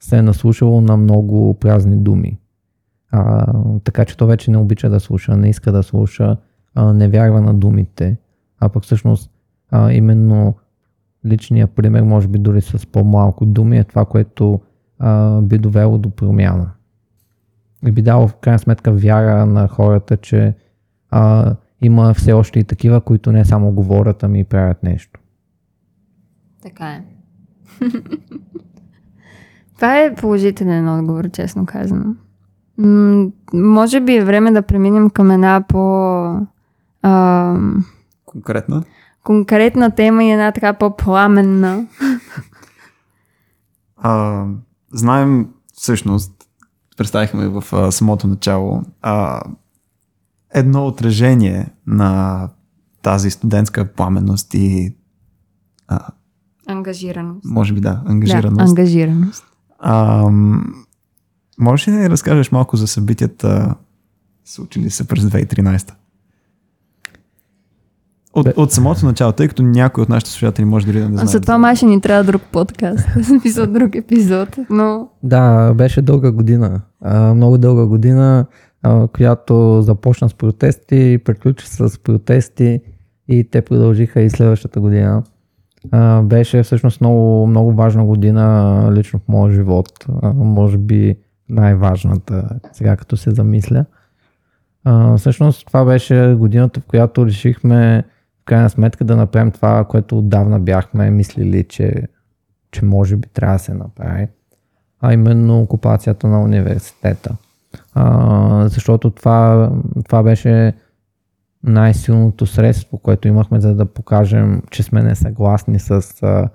[0.00, 2.38] се е наслушало на много празни думи.
[3.10, 3.52] А,
[3.84, 6.36] така че то вече не обича да слуша, не иска да слуша,
[6.74, 8.16] а, не вярва на думите,
[8.60, 9.30] а пък всъщност
[9.70, 10.54] а, именно
[11.26, 14.60] личния пример, може би дори с по-малко думи, е това, което
[14.98, 16.70] а, би довело до промяна.
[17.86, 20.54] И би дало в крайна сметка вяра на хората, че
[21.10, 25.20] а, има все още и такива, които не само говорят, ами и правят нещо.
[26.62, 27.04] Така е.
[29.76, 32.14] Това е положителен отговор, честно казано.
[32.78, 35.82] М- може би е време да преминем към една по
[37.02, 37.56] а,
[38.24, 38.82] Конкретно.
[39.24, 41.86] конкретна тема и една така по-пламенна.
[43.96, 44.44] А,
[44.92, 46.45] знаем всъщност,
[46.96, 49.40] представихме в а, самото начало, а,
[50.50, 52.48] едно отражение на
[53.02, 54.94] тази студентска пламенност и
[55.88, 56.08] а,
[56.66, 57.44] Ангажираност.
[57.44, 58.60] може би да, Да, ангажираност.
[58.60, 59.44] ангажираност.
[59.78, 60.24] А,
[61.58, 63.74] можеш ли да ни разкажеш малко за събитията,
[64.44, 65.92] случили се през 2013?
[68.36, 71.16] От, от самото начало, тъй като някой от нашите слушатели може дори да не А
[71.16, 71.26] знае.
[71.26, 73.08] за това май ще ни трябва друг подкаст.
[73.22, 74.56] Смисъл друг епизод.
[74.70, 76.80] Но Да, беше дълга година.
[77.00, 78.46] А, много дълга година,
[78.82, 82.80] а, която започна с протести, приключи с протести
[83.28, 85.22] и те продължиха и следващата година.
[85.92, 89.88] А, беше всъщност много, много важна година лично в моя живот.
[90.22, 91.16] А, може би
[91.48, 93.84] най-важната, сега като се замисля.
[94.84, 98.04] А, всъщност това беше годината, в която решихме
[98.46, 102.02] крайна сметка да направим това, което отдавна бяхме мислили, че,
[102.70, 104.28] че може би трябва да се направи,
[105.00, 107.36] а именно окупацията на университета.
[107.94, 109.70] А, защото това,
[110.04, 110.74] това беше
[111.62, 116.48] най-силното средство, което имахме, за да покажем, че сме несъгласни с а,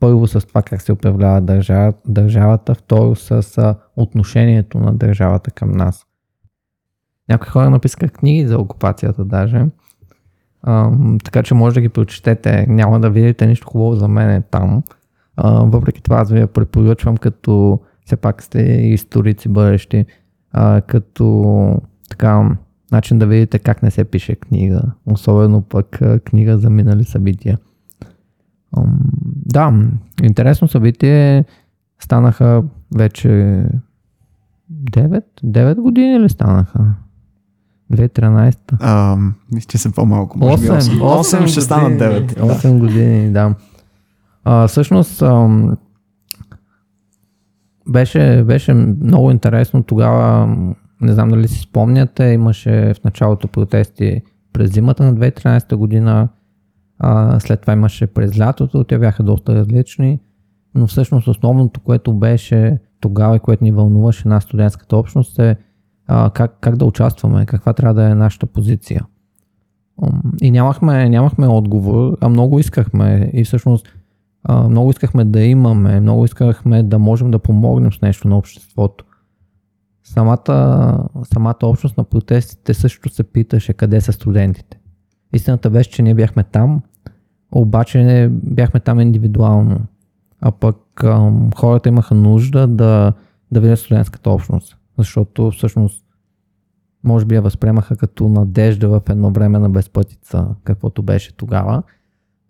[0.00, 5.72] първо с това как се управлява държава, държавата, второ с а, отношението на държавата към
[5.72, 6.06] нас.
[7.28, 9.66] Някои хора написаха книги за окупацията даже,
[10.66, 10.90] а,
[11.24, 12.66] така че може да ги прочетете.
[12.68, 14.82] Няма да видите нищо хубаво за мен е там.
[15.36, 20.06] А, въпреки това аз ви я препоръчвам, като все пак сте историци бъдещи,
[20.52, 21.76] а, като
[22.10, 22.56] така
[22.92, 27.58] начин да видите как не се пише книга, особено пък книга за минали събития.
[29.46, 29.72] Да,
[30.22, 31.44] интересно събитие.
[31.98, 32.62] Станаха
[32.94, 33.28] вече
[34.72, 36.94] 9, 9 години ли станаха?
[37.92, 38.58] 2013.
[38.80, 39.16] А,
[39.52, 40.38] мисля, че са по-малко.
[40.38, 42.34] Може 8, 8, 8, 8 ще станат 9.
[42.34, 42.78] 8 да.
[42.78, 43.54] години, да.
[44.44, 45.76] А, всъщност, ам,
[47.88, 50.48] беше, беше много интересно тогава
[51.00, 54.22] не знам дали си спомняте, имаше в началото протести
[54.52, 56.28] през зимата на 2013 година,
[56.98, 60.20] а, след това имаше през лятото, те бяха доста различни,
[60.74, 65.56] но всъщност основното, което беше тогава и което ни вълнуваше на студентската общност е
[66.06, 69.06] а, как, как да участваме, каква трябва да е нашата позиция.
[70.40, 73.86] И нямахме, нямахме отговор, а много искахме и всъщност
[74.44, 79.04] а, много искахме да имаме, много искахме да можем да помогнем с нещо на обществото.
[80.04, 84.78] Самата, самата общност на протестите също се питаше къде са студентите.
[85.32, 86.82] Истината беше, че ние бяхме там,
[87.52, 89.80] обаче не бяхме там индивидуално.
[90.40, 93.12] А пък ам, хората имаха нужда да,
[93.52, 94.75] да видят студентската общност.
[94.98, 96.06] Защото всъщност
[97.04, 101.82] може би я възприемаха като надежда в едно време на безпътица, каквото беше тогава.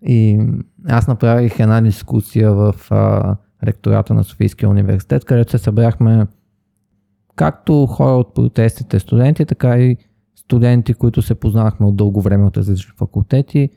[0.03, 0.49] И
[0.89, 6.27] аз направих една дискусия в а, ректората на Софийския университет, където се събрахме
[7.37, 9.97] както хора от протестите студенти, така и
[10.37, 13.71] студенти, които се познахме от дълго време от различни факултети.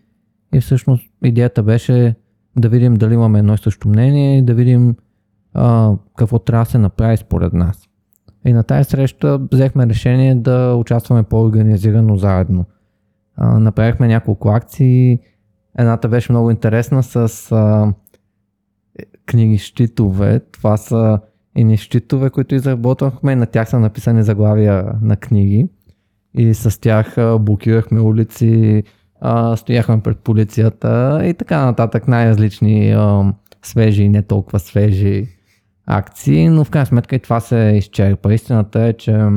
[0.54, 2.16] И всъщност идеята беше
[2.58, 4.96] да видим дали имаме едно и също мнение и да видим
[5.54, 7.89] а, какво трябва да се направи според нас.
[8.46, 12.66] И на тази среща взехме решение да участваме по-организирано заедно.
[13.36, 15.20] А, направихме няколко акции.
[15.78, 17.94] Едната беше много интересна с а,
[19.26, 20.40] книги щитове.
[20.52, 21.20] Това са
[21.56, 23.36] и щитове, които изработвахме.
[23.36, 25.70] На тях са написани заглавия на книги.
[26.34, 28.84] И с тях блокирахме улици,
[29.56, 32.08] стояхме пред полицията и така нататък.
[32.08, 32.96] Най-различни
[33.64, 35.28] свежи и не толкова свежи
[35.90, 38.34] акции, но в крайна сметка и това се изчерпа.
[38.34, 39.28] Истината е, че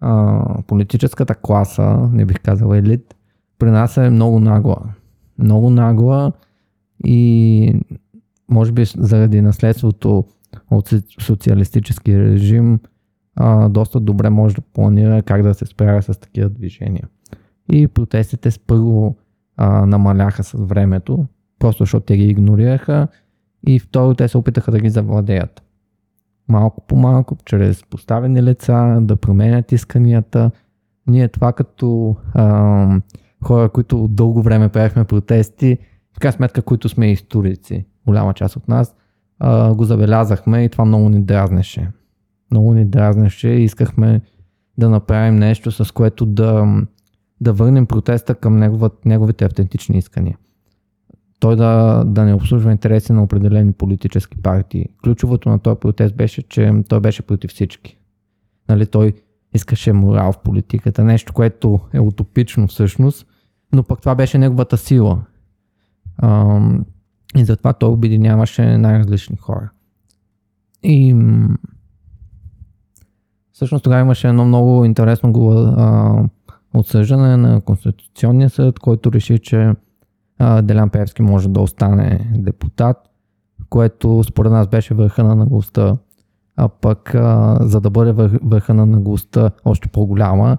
[0.00, 3.14] а, политическата класа, не бих казал елит,
[3.58, 4.76] при нас е много нагла.
[5.38, 6.32] Много нагла
[7.04, 7.80] и
[8.48, 10.24] може би заради наследството
[10.70, 12.80] от социалистически режим
[13.36, 17.08] а, доста добре може да планира как да се справя с такива движения.
[17.72, 19.16] И протестите първо
[19.56, 21.26] а, намаляха с времето,
[21.58, 23.08] просто защото те ги игнорираха
[23.66, 25.62] и второ те се опитаха да ги завладеят.
[26.50, 30.50] Малко по малко, чрез поставени лица, да променят исканията.
[31.06, 33.00] Ние това като а,
[33.44, 35.78] хора, които дълго време правихме протести,
[36.16, 38.96] в крайна сметка, които сме историци, голяма част от нас,
[39.38, 41.88] а, го забелязахме и това много ни дразнеше.
[42.50, 44.20] Много ни дразнеше и искахме
[44.78, 46.82] да направим нещо, с което да,
[47.40, 48.56] да върнем протеста към
[49.04, 50.36] неговите автентични искания.
[51.40, 54.86] Той да, да не обслужва интереси на определени политически партии.
[55.04, 57.98] Ключовото на този протест беше, че той беше против всички.
[58.68, 59.12] Нали, той
[59.54, 63.26] искаше морал в политиката, нещо, което е утопично всъщност,
[63.72, 65.22] но пък това беше неговата сила.
[67.36, 69.70] И затова той обединяваше най-различни хора.
[70.82, 71.16] И
[73.52, 75.32] всъщност тогава имаше едно много интересно
[75.76, 76.24] а,
[76.74, 79.72] отсъждане на Конституционния съд, който реши, че
[80.62, 82.96] Делян Певски може да остане депутат,
[83.68, 85.96] което според нас беше върха на наглостта.
[86.56, 90.58] А пък а, за да бъде вър, върха на наглостта още по-голяма,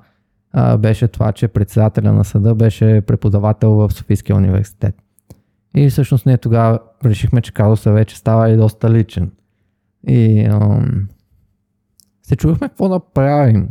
[0.53, 4.95] а, беше това, че председателя на съда беше преподавател в Софийския университет.
[5.75, 9.31] И всъщност ние тогава решихме, че казуса вече става и доста личен.
[10.07, 11.07] И ам,
[12.23, 13.69] се чувахме какво да правим.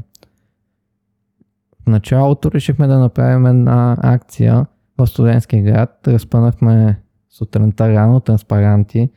[1.83, 4.67] В началото решихме да направим една акция
[5.07, 5.99] в студентски град.
[6.07, 9.11] Разпънахме сутринта рано транспаранти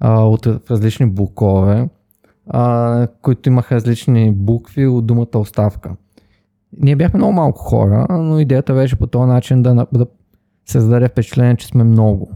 [0.00, 1.88] а, от различни букове,
[2.46, 5.96] а, които имаха различни букви от думата оставка.
[6.78, 10.06] Ние бяхме много малко хора, но идеята беше по този начин да, да
[10.66, 12.30] се зададе впечатление, че сме много.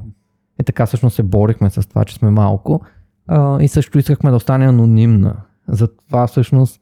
[0.61, 2.81] И така всъщност се борихме с това, че сме малко.
[3.27, 5.37] А, и също искахме да остане анонимна.
[5.69, 6.81] Затова всъщност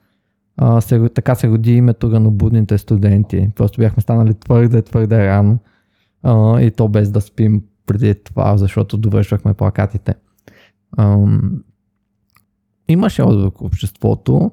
[0.57, 3.51] а, се, така се роди името ранобудните студенти.
[3.57, 5.59] Просто бяхме станали твърде, твърде рано.
[6.23, 10.15] А, и то без да спим преди това, защото довършвахме плакатите.
[10.99, 11.65] Ам,
[12.89, 14.51] имаше отзвук в обществото.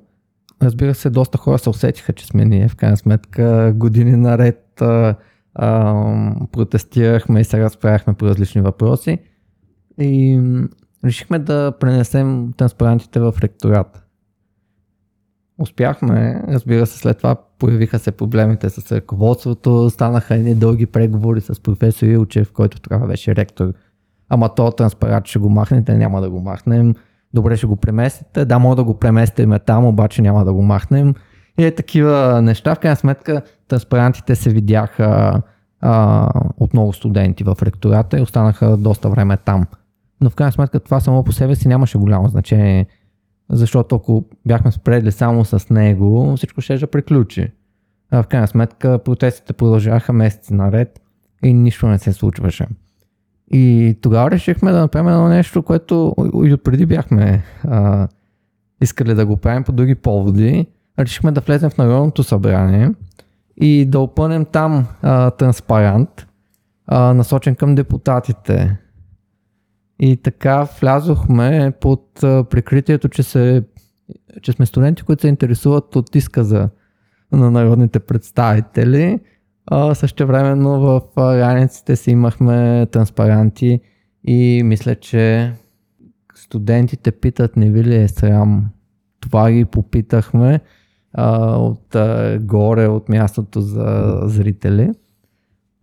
[0.62, 2.68] Разбира се, доста хора се усетиха, че сме ние.
[2.68, 5.16] В крайна сметка, години наред а,
[5.54, 5.94] а,
[6.52, 9.18] протестирахме и се разправяхме по различни въпроси.
[10.00, 10.42] И
[11.06, 14.04] решихме да пренесем транспарантите в ректората.
[15.60, 21.64] Успяхме, разбира се, след това появиха се проблемите с ръководството, станаха едни дълги преговори с
[21.64, 23.74] професор Илчев, който тогава беше ректор.
[24.30, 26.96] Ама то транспарант ще го махнете, няма да го махнем.
[27.34, 28.46] Добре, ще го преместите.
[28.46, 31.14] Да, мога да го преместим там, обаче няма да го махнем.
[31.58, 32.76] И е такива неща.
[32.76, 35.42] В крайна сметка транспарантите се видяха
[35.82, 39.66] а, от много студенти в ректората и останаха доста време там.
[40.22, 42.86] Но в крайна сметка това само по себе си нямаше голямо значение,
[43.50, 47.52] защото ако бяхме спредли само с него, всичко ще да приключи.
[48.12, 51.02] А в крайна сметка протестите продължаваха месеци наред
[51.44, 52.68] и нищо не се случваше.
[53.52, 58.08] И тогава решихме да направим едно нещо, което и преди бяхме а,
[58.82, 60.68] искали да го правим по други поводи.
[61.00, 62.92] Решихме да влезем в Народното събрание
[63.58, 66.28] и да опънем там а, транспарант,
[66.88, 68.78] а, насочен към депутатите.
[70.00, 72.06] И така влязохме под
[72.50, 73.64] прикритието, че, се,
[74.42, 76.70] че сме студенти, които се интересуват от изказа
[77.32, 79.20] на народните представители.
[79.94, 83.80] Също времено в раниците си имахме транспаранти
[84.24, 85.54] и мисля, че
[86.36, 88.70] студентите питат не ви ли е срам.
[89.20, 90.60] Това ги попитахме
[91.14, 94.92] а, от а, горе, от мястото за зрители.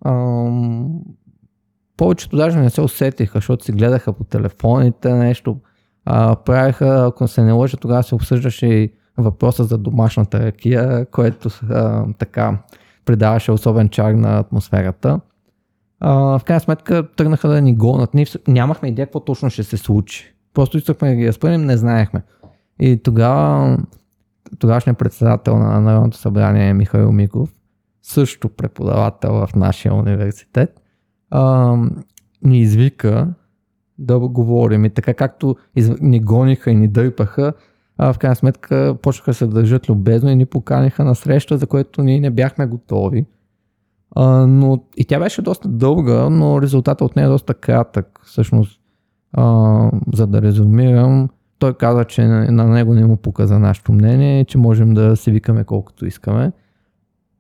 [0.05, 1.01] Ам,
[1.97, 5.57] повечето даже не се усетиха, защото си гледаха по телефоните нещо.
[6.05, 11.49] А, правиха, ако се не лъжа, тогава се обсъждаше и въпроса за домашната ракия, което
[11.71, 12.59] а, така
[13.05, 15.21] придаваше особен чар на атмосферата.
[16.01, 18.15] А, в крайна сметка тръгнаха да ни гонат.
[18.15, 20.35] Ние нямахме идея какво точно ще се случи.
[20.55, 22.23] Просто искахме да ги разпънем, не знаехме.
[22.81, 23.79] И тогава
[24.59, 27.51] тогавашният председател на Народното събрание Михаил Миков,
[28.03, 30.81] също преподавател в нашия университет,
[31.31, 31.75] а,
[32.43, 33.29] ни извика
[33.99, 34.85] да говорим.
[34.85, 35.91] И така както из...
[36.01, 37.53] ни гониха и ни дърпаха,
[37.99, 42.03] а в крайна сметка почнаха се държат любезно и ни поканиха на среща, за което
[42.03, 43.27] ние не бяхме готови.
[44.17, 48.21] А, но и тя беше доста дълга, но резултатът от нея е доста кратък.
[48.25, 48.81] Всъщност,
[49.33, 54.59] а, за да резюмирам, той каза, че на него не му показа нашето мнение, че
[54.59, 56.53] можем да се викаме колкото искаме,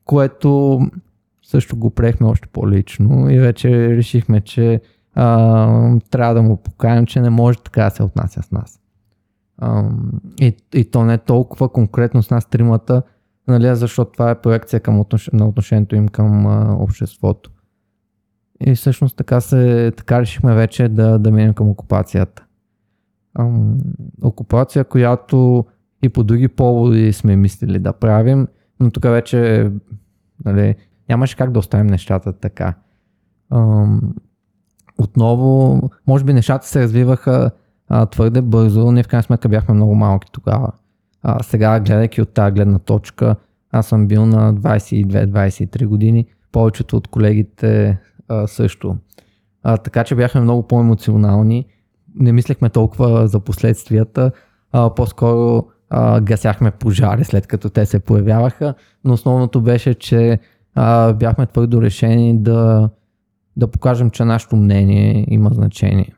[0.05, 0.80] което
[1.47, 4.80] също го приехме още по-лично и вече решихме, че
[5.14, 8.80] а, трябва да му покажем, че не може така да се отнася с нас.
[9.59, 9.90] А,
[10.40, 13.03] и, и то не е толкова конкретно с нас тримата,
[13.49, 15.30] нали, защото това е проекция към отнош...
[15.32, 17.51] на отношението им към а, обществото.
[18.61, 22.44] И всъщност така, се, така решихме вече да, да минем към окупацията.
[24.22, 25.66] Окупация, която
[26.03, 28.49] и по други поводи сме мислили да правим,
[28.80, 29.70] но тук вече
[30.44, 30.74] нали,
[31.09, 32.74] нямаше как да оставим нещата така.
[34.98, 37.50] Отново, може би нещата се развиваха
[37.88, 40.72] а, твърде бързо, ние в крайна сметка бяхме много малки тогава.
[41.22, 43.36] А, сега, гледайки от тази гледна точка,
[43.72, 47.98] аз съм бил на 22-23 години, повечето от колегите
[48.28, 48.96] а, също.
[49.62, 51.66] А, така че бяхме много по-емоционални,
[52.14, 54.30] не мислехме толкова за последствията,
[54.72, 60.38] а, по-скоро а, гасяхме пожари след като те се появяваха, но основното беше, че
[60.77, 62.91] а, бяхме твърдо решени да,
[63.57, 66.14] да покажем, че нашето мнение има значение.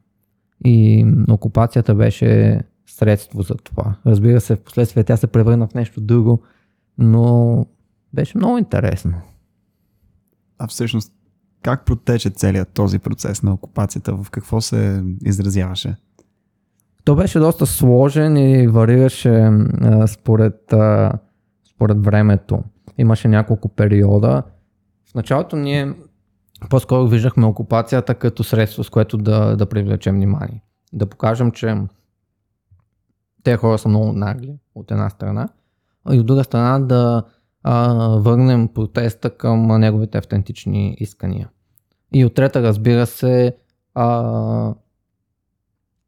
[0.64, 3.96] И окупацията беше средство за това.
[4.06, 6.42] Разбира се, в последствие тя се превърна в нещо друго,
[6.98, 7.66] но
[8.12, 9.14] беше много интересно.
[10.58, 11.12] А всъщност,
[11.62, 14.14] как протече целият този процес на окупацията?
[14.14, 15.96] В какво се изразяваше?
[17.04, 19.50] То беше доста сложен и варираше
[19.80, 21.12] а, според, а,
[21.78, 22.62] според времето.
[22.98, 24.42] Имаше няколко периода.
[25.10, 25.94] В началото ние
[26.70, 30.62] по-скоро виждахме окупацията като средство, с което да, да привлечем внимание.
[30.92, 31.76] Да покажем, че
[33.42, 35.48] те хора са много нагли от една страна,
[36.12, 37.22] и от друга страна да
[37.62, 41.48] а, върнем протеста към неговите автентични искания.
[42.12, 43.56] И от трета, разбира се,
[43.94, 44.74] а,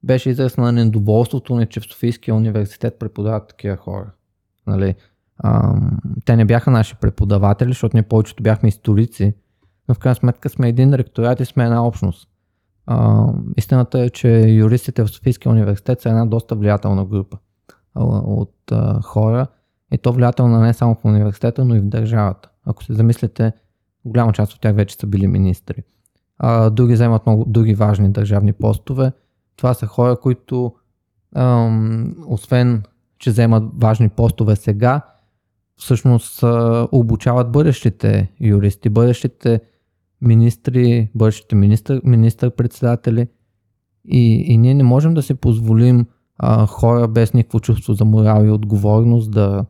[0.03, 4.11] беше израз на недоволството ни, че в Софийския университет преподават такива хора.
[4.67, 4.95] Нали?
[5.43, 5.75] А,
[6.25, 9.35] те не бяха наши преподаватели, защото ние повечето бяхме историци,
[9.89, 12.29] но в крайна сметка сме един ректорат и сме една общност.
[12.87, 13.27] А,
[13.57, 17.39] истината е, че юристите в Софийския университет са една доста влиятелна група
[17.95, 19.47] от а, хора
[19.93, 22.49] и то влиятелна не само в университета, но и в държавата.
[22.67, 23.53] Ако се замислите,
[24.05, 25.83] голяма част от тях вече са били министри.
[26.39, 29.13] А, други вземат много други важни държавни постове.
[29.57, 30.75] Това са хора, които
[31.37, 32.83] ам, освен,
[33.19, 35.03] че вземат важни постове сега,
[35.81, 36.45] всъщност
[36.93, 39.61] обучават бъдещите юристи, бъдещите
[40.21, 43.29] министри, бъдещите министър, министър-председатели.
[44.05, 46.07] И, и ние не можем да си позволим
[46.39, 49.65] а, хора без никакво чувство за морал и отговорност да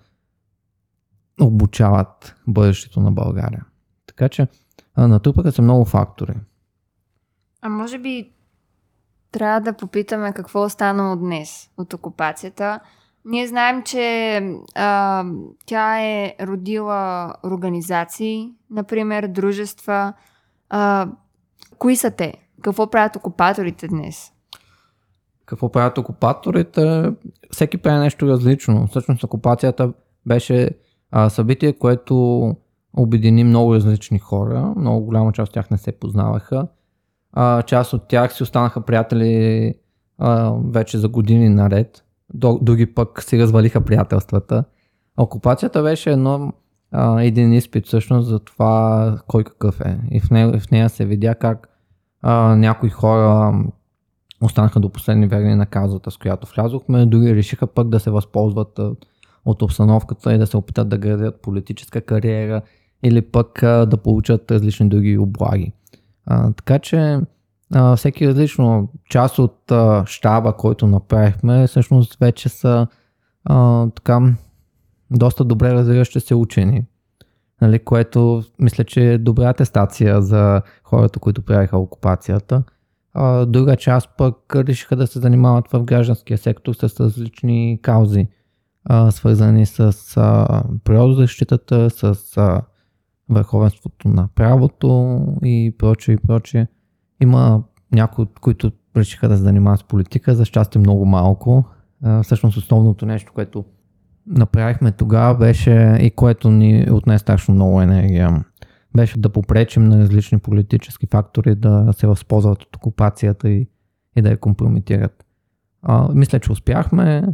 [1.40, 3.64] обучават бъдещето на България.
[4.06, 4.46] Така че
[4.94, 6.34] а, натрупаха се много фактори.
[7.62, 8.30] А може би
[9.32, 12.80] трябва да попитаме какво е станало днес от окупацията.
[13.24, 14.36] Ние знаем, че
[14.74, 15.24] а,
[15.66, 20.12] тя е родила организации, например, дружества.
[20.70, 21.08] А,
[21.78, 22.34] кои са те?
[22.62, 24.32] Какво правят окупаторите днес?
[25.46, 27.12] Какво правят окупаторите?
[27.50, 28.86] Всеки прави нещо различно.
[28.86, 29.92] Всъщност окупацията
[30.26, 30.70] беше
[31.10, 32.16] а, събитие, което
[32.96, 34.74] обедини много различни хора.
[34.76, 36.68] Много голяма част от тях не се познаваха.
[37.32, 39.74] А, част от тях си останаха приятели
[40.18, 42.04] а, вече за години наред.
[42.34, 44.64] Други пък си развалиха приятелствата.
[45.16, 46.52] Окупацията беше едно,
[46.92, 49.98] а, един изпит всъщност за това кой какъв е.
[50.10, 51.68] И в нея, в нея се видя как
[52.22, 53.54] а, някои хора
[54.42, 58.80] останаха до последни верни на казата, с която влязохме, други решиха пък да се възползват
[59.44, 62.62] от обстановката и да се опитат да градят политическа кариера
[63.02, 65.72] или пък а, да получат различни други облаги.
[66.26, 67.18] А, така че
[67.96, 72.86] всеки различно част от а, щаба, който направихме, всъщност вече са
[73.44, 74.34] а, така
[75.10, 76.86] доста добре развиващи се учени.
[77.60, 82.62] Нали, което мисля, че е добра атестация за хората, които правиха окупацията.
[83.12, 88.28] А, друга част пък решиха да се занимават в гражданския сектор с различни каузи,
[88.84, 92.62] а, свързани с а, природозащитата, с а,
[93.28, 96.66] върховенството на правото и прочее и прочее.
[97.20, 97.62] Има
[97.92, 101.64] някои, които решиха да се занимават с политика, за щастие много малко.
[102.22, 103.64] Всъщност основното нещо, което
[104.26, 108.44] направихме тогава беше и което ни отне страшно много енергия.
[108.96, 113.68] Беше да попречим на различни политически фактори да се възползват от окупацията и,
[114.16, 115.24] и да я компрометират.
[115.82, 117.24] А, мисля, че успяхме,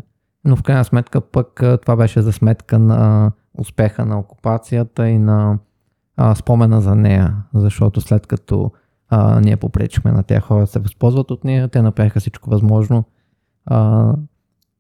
[0.44, 5.58] но в крайна сметка пък това беше за сметка на успеха на окупацията и на
[6.16, 8.72] а, спомена за нея, защото след като
[9.08, 13.04] а, ние попречихме на тези хора да се възползват от нея, те направиха всичко възможно
[13.66, 14.12] а,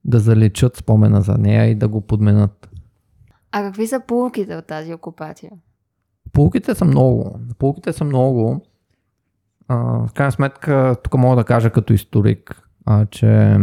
[0.04, 2.68] да заличат спомена за нея и да го подменят.
[3.52, 5.52] А какви са полуките от тази окупация?
[6.32, 7.40] Полуките са много.
[7.58, 8.60] Полуките са много.
[9.68, 13.58] А, в крайна сметка, тук мога да кажа като историк, а, че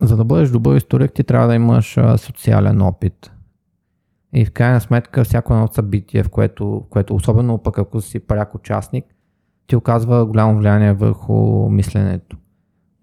[0.00, 3.32] за да бъдеш добър историк, ти трябва да имаш а, социален опит.
[4.34, 8.20] И в крайна сметка, всяко едно събитие, в което, в което особено пък ако си
[8.20, 9.04] пряк участник,
[9.66, 12.36] ти оказва голямо влияние върху мисленето.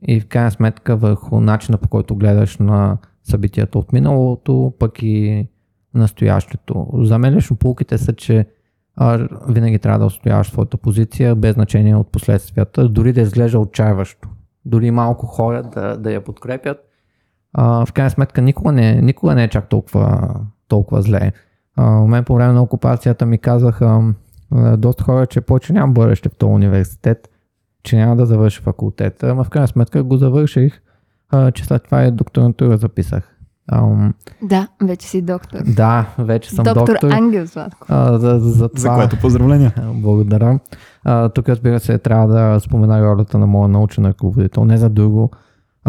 [0.08, 5.48] И в крайна сметка върху начина по който гледаш на събитията от миналото, пък и
[5.94, 6.88] настоящето.
[6.94, 8.46] За мен лично полуките са, че
[8.96, 14.30] а, винаги трябва да устояваш своята позиция, без значение от последствията, дори да изглежда отчаяващо.
[14.66, 16.78] Дори малко хора да, да я подкрепят.
[17.54, 20.36] А, в крайна сметка никога не, никога не е чак толкова
[20.70, 21.32] толкова зле.
[21.76, 24.14] А, у мен по време на окупацията ми казаха
[24.52, 27.30] а, доста хора, че повече нямам бъдеще в този университет,
[27.84, 30.82] че няма да завърша факултета, ама в крайна сметка го завърших,
[31.30, 33.36] а, че след това и докторантура записах.
[33.72, 35.60] Ам, Да, вече си доктор.
[35.76, 37.12] да, вече съм доктор, доктор.
[37.12, 37.88] Ангел Златко.
[37.90, 39.74] А, за, за, това, За което поздравления.
[39.94, 40.60] Благодаря.
[41.04, 44.66] А, тук разбира се трябва да спомена ролята на моя научен ръководител.
[44.66, 45.32] Не за друго,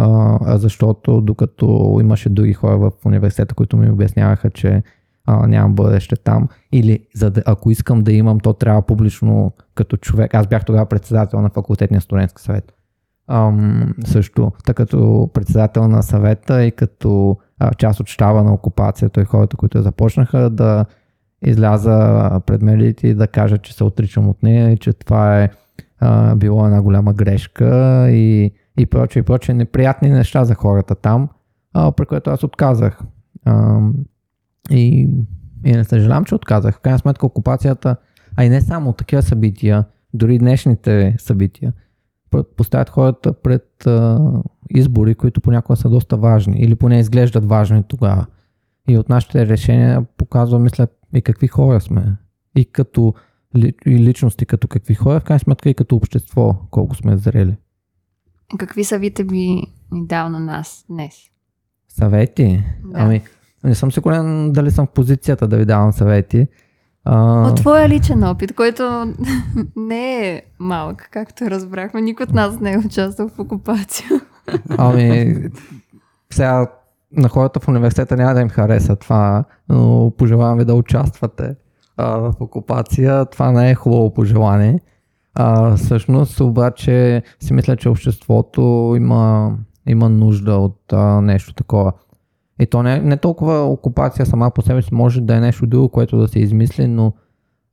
[0.00, 4.82] а, защото докато имаше други хора в университета, които ми обясняваха, че
[5.26, 9.96] а, нямам бъдеще там или за да, ако искам да имам, то трябва публично като
[9.96, 10.34] човек.
[10.34, 12.72] Аз бях тогава председател на факултетния студентски съвет.
[13.28, 19.20] Ам, също, така като председател на съвета и като а, част от щаба на окупацията
[19.20, 20.84] и хората, които я започнаха да
[21.46, 25.48] изляза пред медиите и да кажа, че се отричам от нея и че това е
[26.00, 31.28] а, било една голяма грешка и, и прочее, и прочее неприятни неща за хората там,
[31.74, 33.00] а, при което аз отказах.
[33.44, 33.80] А,
[34.70, 35.08] и,
[35.64, 36.76] и не съжалявам, че отказах.
[36.76, 37.96] В крайна сметка окупацията,
[38.36, 41.72] а и не само такива събития, дори днешните събития,
[42.56, 44.18] поставят хората пред а,
[44.70, 48.26] избори, които понякога са доста важни или поне изглеждат важни тогава.
[48.88, 52.16] И от нашите решения показва, мисля, и какви хора сме.
[52.56, 53.14] И като
[53.86, 57.56] и личности, като какви хора, в крайна сметка и като общество, колко сме зрели.
[58.58, 61.14] Какви съвети би ни дал на нас днес?
[61.88, 62.64] Съвети?
[62.84, 62.98] Да.
[63.00, 63.22] Ами,
[63.64, 66.48] не съм сигурен дали съм в позицията да ви давам съвети.
[67.04, 69.14] А, От твоя личен опит, който
[69.76, 74.08] не е малък, както разбрахме, никой от нас не е участвал в окупация.
[74.78, 75.36] Ами,
[76.32, 76.66] сега
[77.12, 81.54] на хората в университета няма да им хареса това, но пожелавам ви да участвате
[81.96, 83.26] а, в окупация.
[83.26, 84.80] Това не е хубаво пожелание.
[85.34, 89.56] А, всъщност, обаче, си мисля, че обществото има,
[89.86, 91.92] има нужда от а, нещо такова.
[92.60, 95.88] И то не, не толкова окупация сама по себе си, може да е нещо друго,
[95.88, 97.12] което да се измисли, но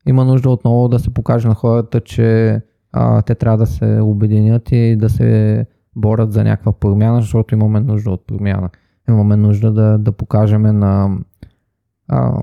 [0.08, 4.72] има нужда отново да се покаже на хората, че а, те трябва да се обединят
[4.72, 8.70] и да се борят за някаква промяна, защото имаме нужда от промяна.
[9.10, 11.18] Имаме нужда да, да покажем на,
[12.08, 12.41] а,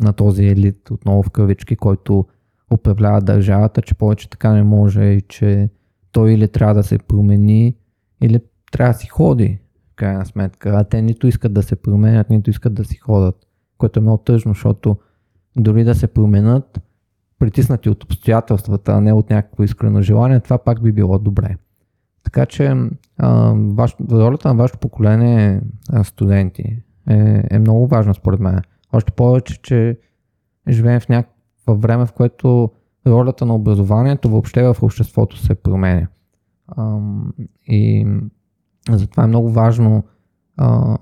[0.00, 2.26] на този елит, отново в кавички, който
[2.70, 5.68] управлява държавата, че повече така не може и че
[6.12, 7.76] той или трябва да се промени,
[8.22, 8.40] или
[8.72, 9.58] трябва да си ходи,
[9.92, 10.70] в крайна сметка.
[10.74, 13.36] А те нито искат да се променят, нито искат да си ходят,
[13.78, 14.96] което е много тъжно, защото
[15.56, 16.80] дори да се променят,
[17.38, 21.56] притиснати от обстоятелствата, а не от някакво искрено желание, това пак би било добре.
[22.22, 22.74] Така че
[23.18, 25.60] а, ваш, ролята на вашето поколение
[25.92, 28.60] а, студенти е, е много важна според мен.
[28.92, 29.98] Още повече, че
[30.68, 31.08] живеем в
[31.64, 32.70] някакво време, в което
[33.06, 36.06] ролята на образованието въобще в обществото се променя.
[37.66, 38.06] И
[38.90, 40.04] затова е много важно
[40.56, 40.98] а,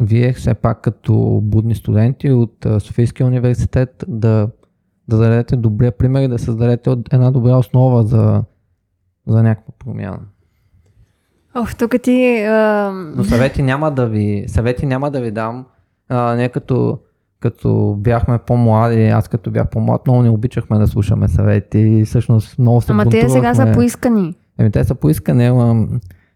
[0.00, 4.50] вие все пак като будни студенти от Софийския университет да,
[5.08, 8.44] да дадете добрия пример и да създадете една добра основа за,
[9.26, 10.20] за някаква промяна.
[11.54, 12.44] Ох, тук ти...
[12.44, 12.90] А...
[13.16, 15.66] Но съвети няма да ви, съвети няма да ви дам.
[16.08, 16.98] А, не като,
[17.40, 22.58] като бяхме по-млади, аз като бях по-млад, много не обичахме да слушаме съвети и всъщност
[22.58, 24.34] много се Ама те сега са поискани.
[24.58, 25.88] Еми, те са поискани, ама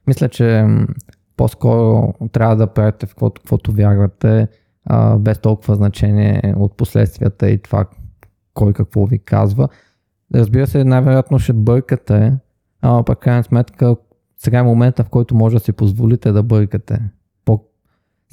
[0.06, 0.66] мисля, че
[1.36, 4.48] по-скоро трябва да правите в каквото, каквото вярвате,
[4.86, 7.84] а, без толкова значение от последствията и това
[8.54, 9.68] кой какво ви казва.
[10.34, 12.36] Разбира се, най-вероятно ще бъркате,
[12.82, 13.96] ама пък крайна сметка
[14.36, 17.00] сега е момента, в който може да си позволите да бъркате.
[17.44, 17.64] По...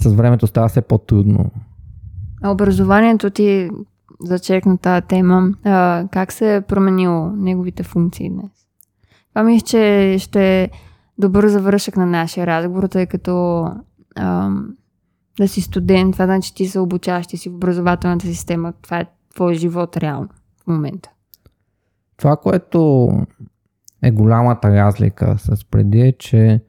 [0.01, 1.51] С времето става все по-трудно.
[2.41, 3.69] А образованието ти
[4.21, 5.49] зачекна тази тема.
[5.63, 8.51] А, как се е променило неговите функции днес?
[9.29, 10.69] Това мисля, че ще е
[11.17, 13.65] добър завършък на нашия разговор, тъй като
[14.15, 14.75] ам,
[15.37, 19.05] да си студент, това значи ти се обучаваш, ти си в образователната система, това е
[19.35, 20.29] твой живот реално
[20.63, 21.09] в момента.
[22.17, 23.09] Това, което
[24.01, 26.61] е голямата разлика с преди е, че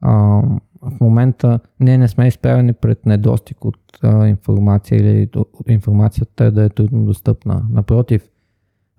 [0.00, 0.42] а,
[0.84, 6.64] в момента ние не сме изправени пред недостиг от а, информация или до- информацията да
[6.64, 7.66] е трудно достъпна.
[7.70, 8.30] Напротив,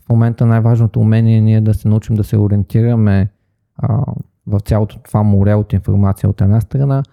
[0.06, 3.30] в момента най-важното умение е ние да се научим да се ориентираме
[3.78, 4.04] а,
[4.48, 7.04] в цялото това море от информация от една страна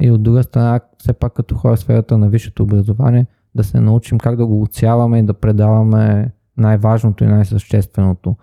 [0.00, 3.80] и от друга страна, все пак като хора в сферата на висшето образование, да се
[3.80, 8.36] научим как да го оцяваме и да предаваме най-важното и най-същественото.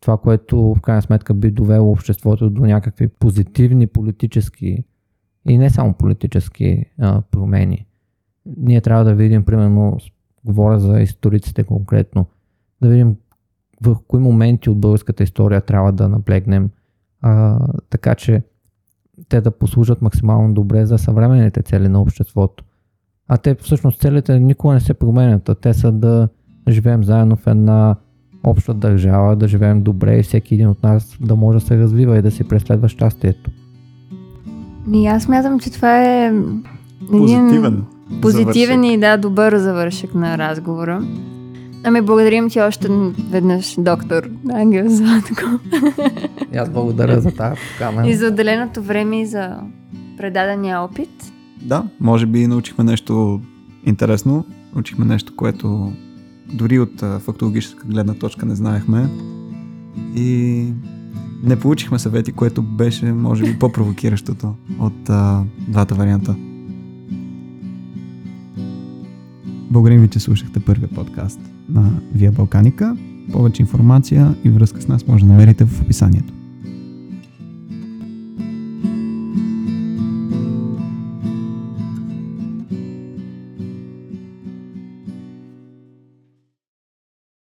[0.00, 4.84] Това, което в крайна сметка би довело обществото до някакви позитивни политически
[5.48, 7.86] и не само политически а, промени.
[8.56, 9.98] Ние трябва да видим, примерно,
[10.44, 12.26] говоря за историците конкретно,
[12.82, 13.16] да видим
[13.82, 16.70] върху кои моменти от българската история трябва да наблегнем,
[17.22, 18.42] а, така че
[19.28, 22.64] те да послужат максимално добре за съвременните цели на обществото.
[23.28, 26.28] А те всъщност целите никога не се променят, а те са да
[26.68, 27.96] живеем заедно в една
[28.44, 32.18] обща държава, да живеем добре и всеки един от нас да може да се развива
[32.18, 33.50] и да си преследва щастието.
[34.92, 36.50] И аз смятам, че това е един
[37.10, 37.84] Позитивен.
[38.22, 41.06] позитивен и да, добър завършък на разговора.
[41.84, 42.88] Ами благодарим ти още
[43.30, 45.42] веднъж, доктор Ангел Златко.
[46.54, 48.08] И аз благодаря за тази покана.
[48.08, 49.56] И за отделеното време и за
[50.16, 51.32] предадения опит.
[51.62, 53.40] Да, може би научихме нещо
[53.86, 55.92] интересно, научихме нещо, което
[56.52, 59.08] дори от фактологическа гледна точка не знаехме
[60.16, 60.66] и
[61.44, 66.36] не получихме съвети, което беше, може би, по-провокиращото от а, двата варианта.
[69.70, 72.96] Благодарим ви, че слушахте първия подкаст на Вия Балканика.
[73.32, 76.33] Повече информация и връзка с нас може да намерите в описанието.